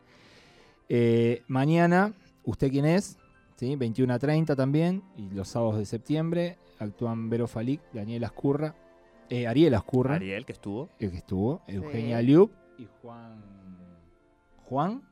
Eh, 0.88 1.42
mañana, 1.46 2.12
¿usted 2.44 2.70
quién 2.70 2.84
es? 2.84 3.18
¿Sí? 3.56 3.76
21 3.76 4.12
a 4.12 4.18
30 4.18 4.56
también. 4.56 5.02
Y 5.16 5.30
los 5.30 5.48
sábados 5.48 5.78
de 5.78 5.86
septiembre 5.86 6.58
actúan 6.78 7.30
Vero 7.30 7.46
Falic, 7.46 7.80
Daniela 7.92 8.26
Ascurra, 8.26 8.74
eh, 9.32 9.46
Ariel 9.46 9.74
Ascurra. 9.74 10.16
Ariel, 10.16 10.44
que 10.44 10.52
estuvo. 10.52 10.90
El 10.98 11.10
que 11.10 11.16
estuvo. 11.18 11.62
Eugenia 11.66 12.20
Liub 12.22 12.50
y 12.78 12.86
Juan. 13.00 13.42
Juan. 14.64 15.02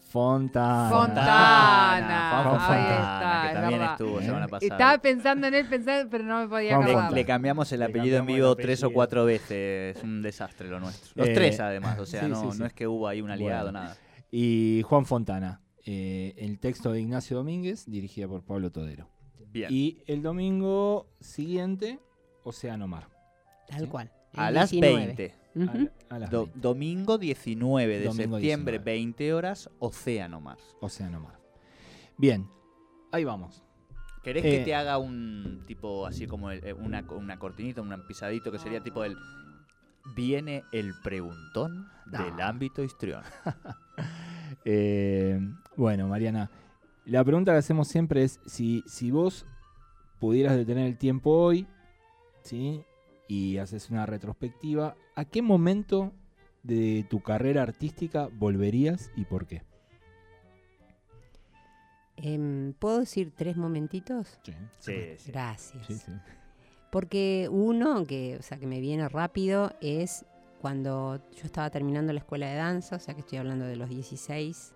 Fontana. 0.00 0.90
Fontana. 0.90 2.42
Juan 2.44 2.46
Ahí 2.46 2.58
Fontana. 2.58 2.94
está, 2.96 3.48
que 3.48 3.54
también 3.54 3.82
estuvo 3.82 4.20
semana 4.20 4.46
pasada. 4.48 4.74
Estaba 4.74 4.98
pensando 4.98 5.46
en 5.46 5.54
él, 5.54 5.66
pensando, 5.68 6.10
pero 6.10 6.24
no 6.24 6.40
me 6.40 6.48
podía 6.48 6.76
acordar. 6.76 7.10
Le, 7.10 7.16
le 7.16 7.24
cambiamos 7.24 7.72
el 7.72 7.82
apellido 7.82 8.18
en 8.18 8.26
vivo 8.26 8.54
tres 8.56 8.82
o 8.84 8.90
cuatro 8.92 9.24
veces. 9.24 9.96
Es 9.96 10.02
un 10.02 10.20
desastre 10.20 10.68
lo 10.68 10.80
nuestro. 10.80 11.12
Los 11.14 11.28
Eh, 11.28 11.34
tres, 11.34 11.58
además. 11.60 11.98
O 11.98 12.04
sea, 12.04 12.22
sí, 12.24 12.28
no, 12.28 12.42
sí, 12.42 12.48
sí. 12.52 12.58
no 12.58 12.66
es 12.66 12.74
que 12.74 12.86
hubo 12.86 13.08
ahí 13.08 13.22
un 13.22 13.30
aliado, 13.30 13.66
Bueno. 13.72 13.80
nada. 13.80 13.96
Y 14.30 14.82
Juan 14.84 15.06
Fontana. 15.06 15.60
Eh, 15.86 16.34
el 16.36 16.58
texto 16.60 16.92
de 16.92 17.00
Ignacio 17.00 17.38
Domínguez, 17.38 17.86
dirigida 17.86 18.28
por 18.28 18.42
Pablo 18.44 18.70
Todero. 18.70 19.08
Bien. 19.50 19.68
Y 19.72 20.02
el 20.06 20.22
domingo 20.22 21.06
siguiente, 21.20 21.98
Océano 22.44 22.86
Mar. 22.88 23.08
Tal 23.68 23.88
cual. 23.88 24.10
a 24.34 24.50
las 24.50 24.70
19. 24.70 25.06
20. 25.06 25.34
A 25.54 25.58
Ujú. 25.74 25.78
la- 26.08 26.16
a 26.16 26.18
las 26.18 26.30
Do- 26.30 26.44
20, 26.46 26.60
domingo 26.60 27.18
19 27.18 27.98
de 27.98 28.04
Domingo 28.06 28.36
septiembre, 28.38 28.72
19. 28.78 28.84
20 28.84 29.34
horas, 29.34 29.70
Océano 29.78 30.40
Mar. 30.40 30.56
Océano 30.80 31.20
Mar. 31.20 31.38
Bien, 32.16 32.48
ahí 33.10 33.24
vamos. 33.24 33.62
¿Querés 34.22 34.44
Eh, 34.44 34.50
que 34.58 34.64
te 34.64 34.74
haga 34.74 34.98
un 34.98 35.64
tipo 35.66 36.06
así 36.06 36.26
como 36.26 36.50
el- 36.50 36.64
eh, 36.64 36.72
una, 36.72 37.02
una 37.10 37.38
cortinita, 37.38 37.82
un 37.82 37.94
pisadito 38.06 38.50
que 38.52 38.58
sería 38.58 38.82
tipo 38.82 39.04
el. 39.04 39.16
Viene 40.16 40.64
el 40.72 40.94
preguntón 41.02 41.88
del 42.06 42.36
No. 42.36 42.42
ámbito 42.44 42.82
histrión. 42.82 43.22
Eh, 44.64 45.40
bueno, 45.76 46.06
Mariana, 46.08 46.50
la 47.04 47.24
pregunta 47.24 47.52
que 47.52 47.58
hacemos 47.58 47.88
siempre 47.88 48.22
es 48.22 48.38
si, 48.46 48.84
si 48.86 49.10
vos 49.10 49.46
pudieras 50.20 50.56
detener 50.56 50.86
el 50.86 50.98
tiempo 50.98 51.30
hoy, 51.30 51.66
¿sí? 52.42 52.84
Y 53.28 53.58
haces 53.58 53.90
una 53.90 54.06
retrospectiva, 54.06 54.96
¿a 55.14 55.24
qué 55.24 55.42
momento 55.42 56.12
de 56.62 57.06
tu 57.08 57.20
carrera 57.20 57.62
artística 57.62 58.28
volverías 58.32 59.10
y 59.16 59.24
por 59.24 59.46
qué? 59.46 59.62
Em, 62.16 62.72
¿Puedo 62.74 63.00
decir 63.00 63.32
tres 63.34 63.56
momentitos? 63.56 64.38
Sí, 64.44 64.52
sí. 64.78 65.30
Gracias. 65.32 65.86
Sí, 65.86 65.94
sí. 65.94 66.12
Porque 66.90 67.48
uno 67.50 68.04
que, 68.04 68.36
o 68.38 68.42
sea, 68.42 68.58
que 68.58 68.66
me 68.66 68.80
viene 68.80 69.08
rápido 69.08 69.72
es 69.80 70.26
cuando 70.60 71.20
yo 71.34 71.44
estaba 71.44 71.70
terminando 71.70 72.12
la 72.12 72.20
escuela 72.20 72.48
de 72.48 72.56
danza, 72.56 72.96
o 72.96 73.00
sea 73.00 73.14
que 73.14 73.20
estoy 73.20 73.38
hablando 73.38 73.64
de 73.64 73.76
los 73.76 73.88
16, 73.88 74.74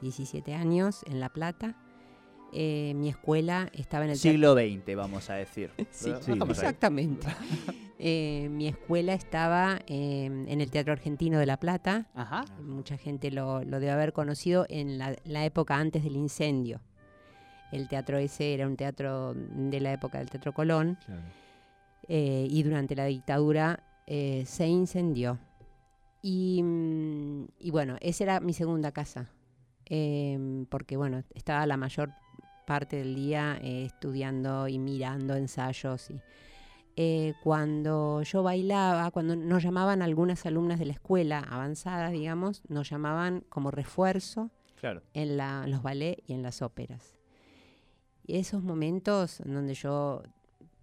17 0.00 0.54
años 0.54 1.02
en 1.06 1.20
La 1.20 1.28
Plata. 1.28 1.76
Eh, 2.52 2.92
mi 2.96 3.08
escuela 3.10 3.68
estaba 3.74 4.04
en 4.04 4.10
el 4.12 4.16
teatro- 4.20 4.30
Siglo 4.32 4.54
XX, 4.54 4.96
vamos 4.96 5.28
a 5.30 5.34
decir. 5.34 5.70
Sí, 5.90 6.10
exactamente. 6.50 7.26
Eh, 7.98 8.48
mi 8.50 8.68
escuela 8.68 9.12
estaba 9.12 9.80
eh, 9.86 10.24
en 10.26 10.60
el 10.60 10.70
Teatro 10.70 10.92
Argentino 10.92 11.38
de 11.38 11.46
La 11.46 11.58
Plata. 11.58 12.06
Ajá. 12.14 12.44
Mucha 12.62 12.96
gente 12.96 13.30
lo, 13.30 13.64
lo 13.64 13.80
debe 13.80 13.92
haber 13.92 14.12
conocido 14.12 14.66
en 14.68 14.98
la, 14.98 15.16
la 15.24 15.44
época 15.44 15.76
antes 15.76 16.04
del 16.04 16.16
incendio. 16.16 16.80
El 17.72 17.86
teatro 17.88 18.16
ese 18.16 18.54
era 18.54 18.66
un 18.66 18.76
teatro 18.76 19.34
de 19.34 19.80
la 19.80 19.92
época 19.92 20.18
del 20.18 20.30
Teatro 20.30 20.54
Colón 20.54 20.96
eh, 22.08 22.46
y 22.48 22.62
durante 22.62 22.96
la 22.96 23.04
dictadura 23.04 23.82
eh, 24.06 24.44
se 24.46 24.66
incendió. 24.68 25.38
Y, 26.22 26.62
mm, 26.62 27.44
y 27.60 27.70
bueno, 27.70 27.96
esa 28.00 28.24
era 28.24 28.40
mi 28.40 28.52
segunda 28.54 28.90
casa, 28.92 29.30
em, 29.84 30.64
porque 30.66 30.96
bueno, 30.96 31.22
estaba 31.34 31.66
la 31.66 31.76
mayor 31.76 32.10
parte 32.68 32.96
del 32.96 33.14
día 33.14 33.58
eh, 33.62 33.86
estudiando 33.86 34.68
y 34.68 34.78
mirando 34.78 35.34
ensayos. 35.34 36.10
Y, 36.10 36.20
eh, 36.96 37.34
cuando 37.42 38.22
yo 38.22 38.42
bailaba, 38.42 39.10
cuando 39.10 39.34
nos 39.36 39.62
llamaban 39.62 40.02
algunas 40.02 40.44
alumnas 40.46 40.78
de 40.78 40.84
la 40.86 40.92
escuela 40.92 41.38
avanzadas, 41.48 42.12
digamos, 42.12 42.62
nos 42.68 42.90
llamaban 42.90 43.44
como 43.48 43.70
refuerzo 43.70 44.50
Claro. 44.80 45.02
en, 45.14 45.36
la, 45.36 45.62
en 45.64 45.70
los 45.70 45.82
ballets 45.82 46.22
y 46.28 46.34
en 46.34 46.42
las 46.42 46.60
óperas. 46.60 47.16
Y 48.26 48.36
esos 48.36 48.62
momentos 48.62 49.40
en 49.40 49.54
donde 49.54 49.74
yo 49.74 50.22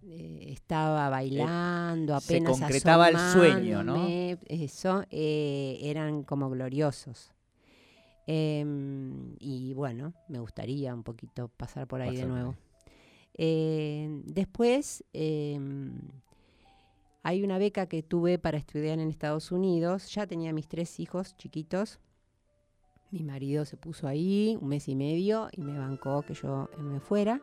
eh, 0.02 0.46
estaba 0.48 1.08
bailando, 1.08 2.18
se 2.20 2.34
apenas 2.36 2.58
concretaba 2.58 3.08
el 3.08 3.18
sueño, 3.18 3.82
¿no? 3.84 4.06
Eso, 4.48 5.04
eh, 5.10 5.78
eran 5.82 6.24
como 6.24 6.50
gloriosos. 6.50 7.32
Em, 8.26 9.36
y 9.38 9.72
bueno, 9.74 10.12
me 10.28 10.40
gustaría 10.40 10.94
un 10.94 11.04
poquito 11.04 11.48
pasar 11.48 11.86
por 11.86 12.00
ahí 12.00 12.16
de 12.16 12.26
nuevo. 12.26 12.54
Eh, 13.34 14.22
después, 14.24 15.04
em, 15.12 16.00
hay 17.22 17.42
una 17.42 17.58
beca 17.58 17.86
que 17.86 18.02
tuve 18.02 18.38
para 18.38 18.58
estudiar 18.58 18.98
en 18.98 19.08
Estados 19.08 19.52
Unidos. 19.52 20.12
Ya 20.14 20.26
tenía 20.26 20.52
mis 20.52 20.68
tres 20.68 20.98
hijos 20.98 21.36
chiquitos. 21.36 22.00
Mi 23.10 23.22
marido 23.22 23.64
se 23.64 23.76
puso 23.76 24.08
ahí 24.08 24.58
un 24.60 24.68
mes 24.68 24.88
y 24.88 24.96
medio 24.96 25.48
y 25.52 25.60
me 25.62 25.78
bancó 25.78 26.22
que 26.22 26.34
yo 26.34 26.68
me 26.78 26.98
fuera. 26.98 27.40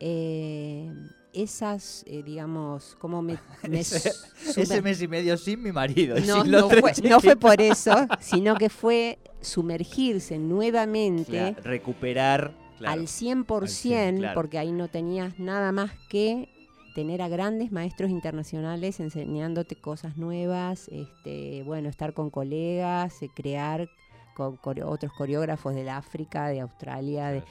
Eh, 0.00 0.92
esas, 1.32 2.04
eh, 2.06 2.22
digamos, 2.22 2.96
como 2.98 3.22
me... 3.22 3.38
me 3.68 3.80
Ese, 3.80 4.82
mes 4.82 5.00
y 5.02 5.08
medio 5.08 5.36
sin 5.36 5.62
mi 5.62 5.72
marido. 5.72 6.16
no, 6.20 6.42
sin 6.42 6.52
fue, 6.52 6.52
no 6.52 6.68
fue 6.70 6.92
chiquitos. 6.92 7.34
por 7.36 7.60
eso, 7.60 7.92
sino 8.20 8.56
que 8.56 8.68
fue 8.68 9.18
sumergirse 9.40 10.38
nuevamente 10.38 11.32
Claro, 11.32 11.62
recuperar 11.62 12.52
claro, 12.78 13.00
al 13.00 13.06
100%, 13.06 13.62
al 13.62 13.68
100, 13.68 14.18
claro. 14.18 14.34
porque 14.34 14.58
ahí 14.58 14.72
no 14.72 14.88
tenías 14.88 15.38
nada 15.38 15.72
más 15.72 15.92
que 16.08 16.48
tener 16.94 17.22
a 17.22 17.28
grandes 17.28 17.70
maestros 17.70 18.10
internacionales 18.10 18.98
enseñándote 18.98 19.76
cosas 19.76 20.16
nuevas, 20.16 20.88
este, 20.88 21.62
bueno, 21.62 21.88
estar 21.88 22.12
con 22.12 22.30
colegas, 22.30 23.22
eh, 23.22 23.30
crear 23.32 23.88
con 24.34 24.58
otros 24.82 25.12
coreógrafos 25.12 25.74
del 25.74 25.88
África, 25.88 26.48
de 26.48 26.60
Australia, 26.60 27.28
de, 27.28 27.42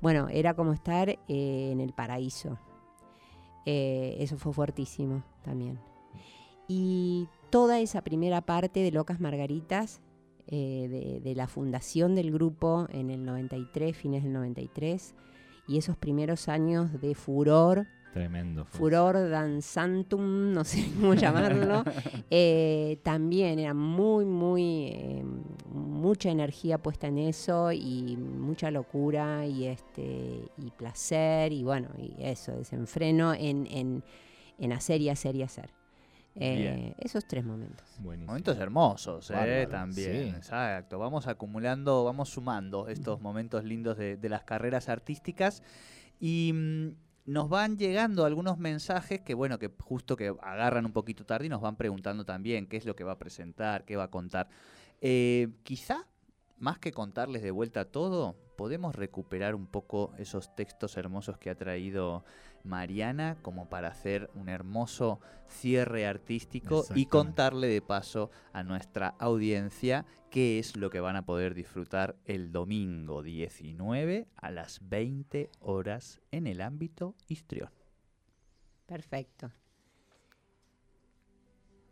bueno, 0.00 0.28
era 0.30 0.54
como 0.54 0.72
estar 0.72 1.08
eh, 1.10 1.18
en 1.28 1.80
el 1.80 1.92
paraíso. 1.92 2.58
Eh, 3.66 4.16
eso 4.20 4.38
fue 4.38 4.52
fuertísimo 4.52 5.24
también. 5.42 5.78
Y 6.66 7.28
toda 7.50 7.80
esa 7.80 8.02
primera 8.02 8.42
parte 8.42 8.80
de 8.80 8.90
Locas 8.92 9.20
Margaritas, 9.20 10.00
eh, 10.46 10.88
de, 10.88 11.20
de 11.20 11.34
la 11.34 11.46
fundación 11.46 12.14
del 12.14 12.30
grupo 12.30 12.86
en 12.90 13.10
el 13.10 13.24
93, 13.24 13.96
fines 13.96 14.22
del 14.22 14.32
93, 14.32 15.14
y 15.66 15.76
esos 15.76 15.96
primeros 15.96 16.48
años 16.48 17.00
de 17.00 17.14
furor, 17.14 17.86
Tremendo. 18.12 18.64
fue. 18.64 18.78
furor 18.78 19.28
danzantum, 19.28 20.52
no 20.52 20.64
sé 20.64 20.90
cómo 21.00 21.14
llamarlo, 21.14 21.84
eh, 22.30 22.98
también 23.02 23.58
era 23.58 23.74
muy, 23.74 24.24
muy, 24.24 24.62
eh, 24.92 25.24
mucha 25.72 26.30
energía 26.30 26.78
puesta 26.78 27.06
en 27.06 27.18
eso 27.18 27.70
y 27.72 28.16
mucha 28.16 28.70
locura 28.70 29.46
y, 29.46 29.66
este, 29.66 30.42
y 30.56 30.70
placer 30.76 31.52
y 31.52 31.62
bueno, 31.62 31.88
y 31.98 32.14
eso, 32.18 32.52
desenfreno 32.52 33.34
en, 33.34 33.66
en, 33.70 34.02
en 34.58 34.72
hacer 34.72 35.00
y 35.00 35.10
hacer 35.10 35.36
y 35.36 35.42
hacer. 35.42 35.70
Eh, 36.40 36.94
esos 36.98 37.26
tres 37.26 37.44
momentos. 37.44 37.84
Momentos 37.98 38.56
hermosos, 38.58 39.28
¿eh? 39.30 39.34
Bárbaro, 39.34 39.68
También, 39.68 40.30
sí. 40.30 40.36
exacto. 40.36 40.98
Vamos 40.98 41.26
acumulando, 41.26 42.04
vamos 42.04 42.28
sumando 42.28 42.86
estos 42.86 43.20
momentos 43.20 43.64
lindos 43.64 43.98
de, 43.98 44.16
de 44.16 44.28
las 44.28 44.44
carreras 44.44 44.88
artísticas 44.88 45.64
y 46.20 46.52
mm, 46.54 47.07
nos 47.28 47.50
van 47.50 47.76
llegando 47.76 48.24
algunos 48.24 48.56
mensajes 48.56 49.20
que, 49.20 49.34
bueno, 49.34 49.58
que 49.58 49.70
justo 49.80 50.16
que 50.16 50.34
agarran 50.40 50.86
un 50.86 50.92
poquito 50.92 51.26
tarde 51.26 51.44
y 51.44 51.48
nos 51.50 51.60
van 51.60 51.76
preguntando 51.76 52.24
también 52.24 52.66
qué 52.66 52.78
es 52.78 52.86
lo 52.86 52.96
que 52.96 53.04
va 53.04 53.12
a 53.12 53.18
presentar, 53.18 53.84
qué 53.84 53.96
va 53.96 54.04
a 54.04 54.10
contar. 54.10 54.48
Eh, 55.02 55.48
quizá, 55.62 56.06
más 56.58 56.78
que 56.78 56.92
contarles 56.92 57.42
de 57.42 57.50
vuelta 57.50 57.84
todo, 57.84 58.36
podemos 58.56 58.94
recuperar 58.94 59.54
un 59.54 59.66
poco 59.66 60.12
esos 60.18 60.54
textos 60.54 60.96
hermosos 60.96 61.38
que 61.38 61.50
ha 61.50 61.54
traído 61.54 62.24
Mariana 62.64 63.36
como 63.42 63.68
para 63.68 63.88
hacer 63.88 64.30
un 64.34 64.48
hermoso 64.48 65.20
cierre 65.46 66.06
artístico 66.06 66.84
y 66.94 67.06
contarle 67.06 67.68
de 67.68 67.80
paso 67.80 68.30
a 68.52 68.62
nuestra 68.62 69.14
audiencia 69.18 70.04
qué 70.30 70.58
es 70.58 70.76
lo 70.76 70.90
que 70.90 71.00
van 71.00 71.16
a 71.16 71.24
poder 71.24 71.54
disfrutar 71.54 72.16
el 72.24 72.50
domingo 72.52 73.22
19 73.22 74.26
a 74.36 74.50
las 74.50 74.88
20 74.88 75.50
horas 75.60 76.20
en 76.32 76.46
el 76.46 76.60
ámbito 76.60 77.14
histrión. 77.28 77.70
Perfecto. 78.86 79.52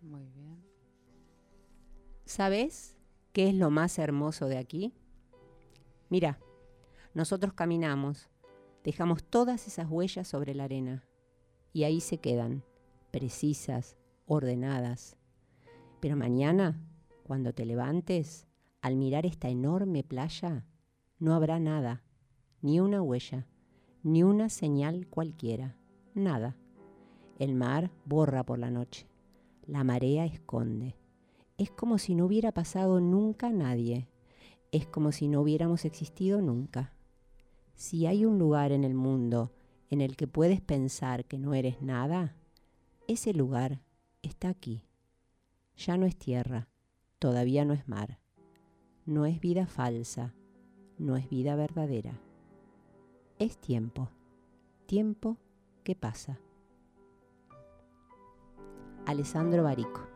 Muy 0.03 0.27
bien. 0.29 0.65
¿Sabes 2.25 2.96
qué 3.37 3.51
es 3.51 3.55
lo 3.55 3.71
más 3.71 3.99
hermoso 3.99 4.47
de 4.47 4.57
aquí? 4.57 4.95
Mira, 6.09 6.39
nosotros 7.13 7.53
caminamos, 7.53 8.31
dejamos 8.83 9.25
todas 9.25 9.67
esas 9.67 9.91
huellas 9.91 10.27
sobre 10.27 10.55
la 10.55 10.65
arena 10.65 11.05
y 11.75 11.85
ahí 11.85 12.01
se 12.01 12.17
quedan, 12.17 12.65
precisas, 13.11 13.99
ordenadas. 14.25 15.19
Pero 16.01 16.17
mañana, 16.17 16.81
cuando 17.25 17.53
te 17.53 17.67
levantes, 17.67 18.47
al 18.81 18.97
mirar 18.97 19.27
esta 19.27 19.51
enorme 19.51 20.03
playa, 20.03 20.65
no 21.19 21.35
habrá 21.35 21.61
nada, 21.61 22.03
ni 22.63 22.81
una 22.81 23.03
huella, 23.03 23.47
ni 24.03 24.23
una 24.23 24.49
señal 24.49 25.09
cualquiera, 25.09 25.77
nada. 26.15 26.57
El 27.39 27.55
mar 27.55 27.91
borra 28.07 28.45
por 28.45 28.59
la 28.59 28.71
noche, 28.71 29.07
la 29.67 29.85
marea 29.85 30.25
esconde. 30.25 30.97
Es 31.59 31.71
como 31.71 31.99
si 31.99 32.15
no 32.15 32.27
hubiera 32.27 32.53
pasado 32.53 33.01
nunca 33.01 33.51
nadie. 33.51 34.09
Es 34.73 34.87
como 34.87 35.11
si 35.11 35.27
no 35.27 35.41
hubiéramos 35.41 35.87
existido 35.87 36.43
nunca. 36.43 36.93
Si 37.75 38.07
hay 38.07 38.27
un 38.27 38.39
lugar 38.39 38.73
en 38.73 38.85
el 38.85 38.95
mundo 38.95 39.53
en 39.89 40.01
el 40.03 40.17
que 40.17 40.27
puedes 40.27 40.61
pensar 40.61 41.25
que 41.25 41.39
no 41.39 41.55
eres 41.55 41.81
nada, 41.81 42.37
ese 43.09 43.33
lugar 43.33 43.81
está 44.23 44.49
aquí. 44.49 44.83
Ya 45.77 45.97
no 45.97 46.05
es 46.05 46.17
tierra, 46.17 46.69
todavía 47.19 47.65
no 47.65 47.73
es 47.73 47.89
mar. 47.89 48.19
No 49.07 49.25
es 49.25 49.41
vida 49.41 49.67
falsa, 49.67 50.35
no 50.99 51.17
es 51.17 51.29
vida 51.31 51.55
verdadera. 51.55 52.21
Es 53.39 53.57
tiempo, 53.57 54.11
tiempo 54.87 55.39
que 55.85 55.95
pasa. 55.95 56.41
Alessandro 59.07 59.63
Barico. 59.63 60.16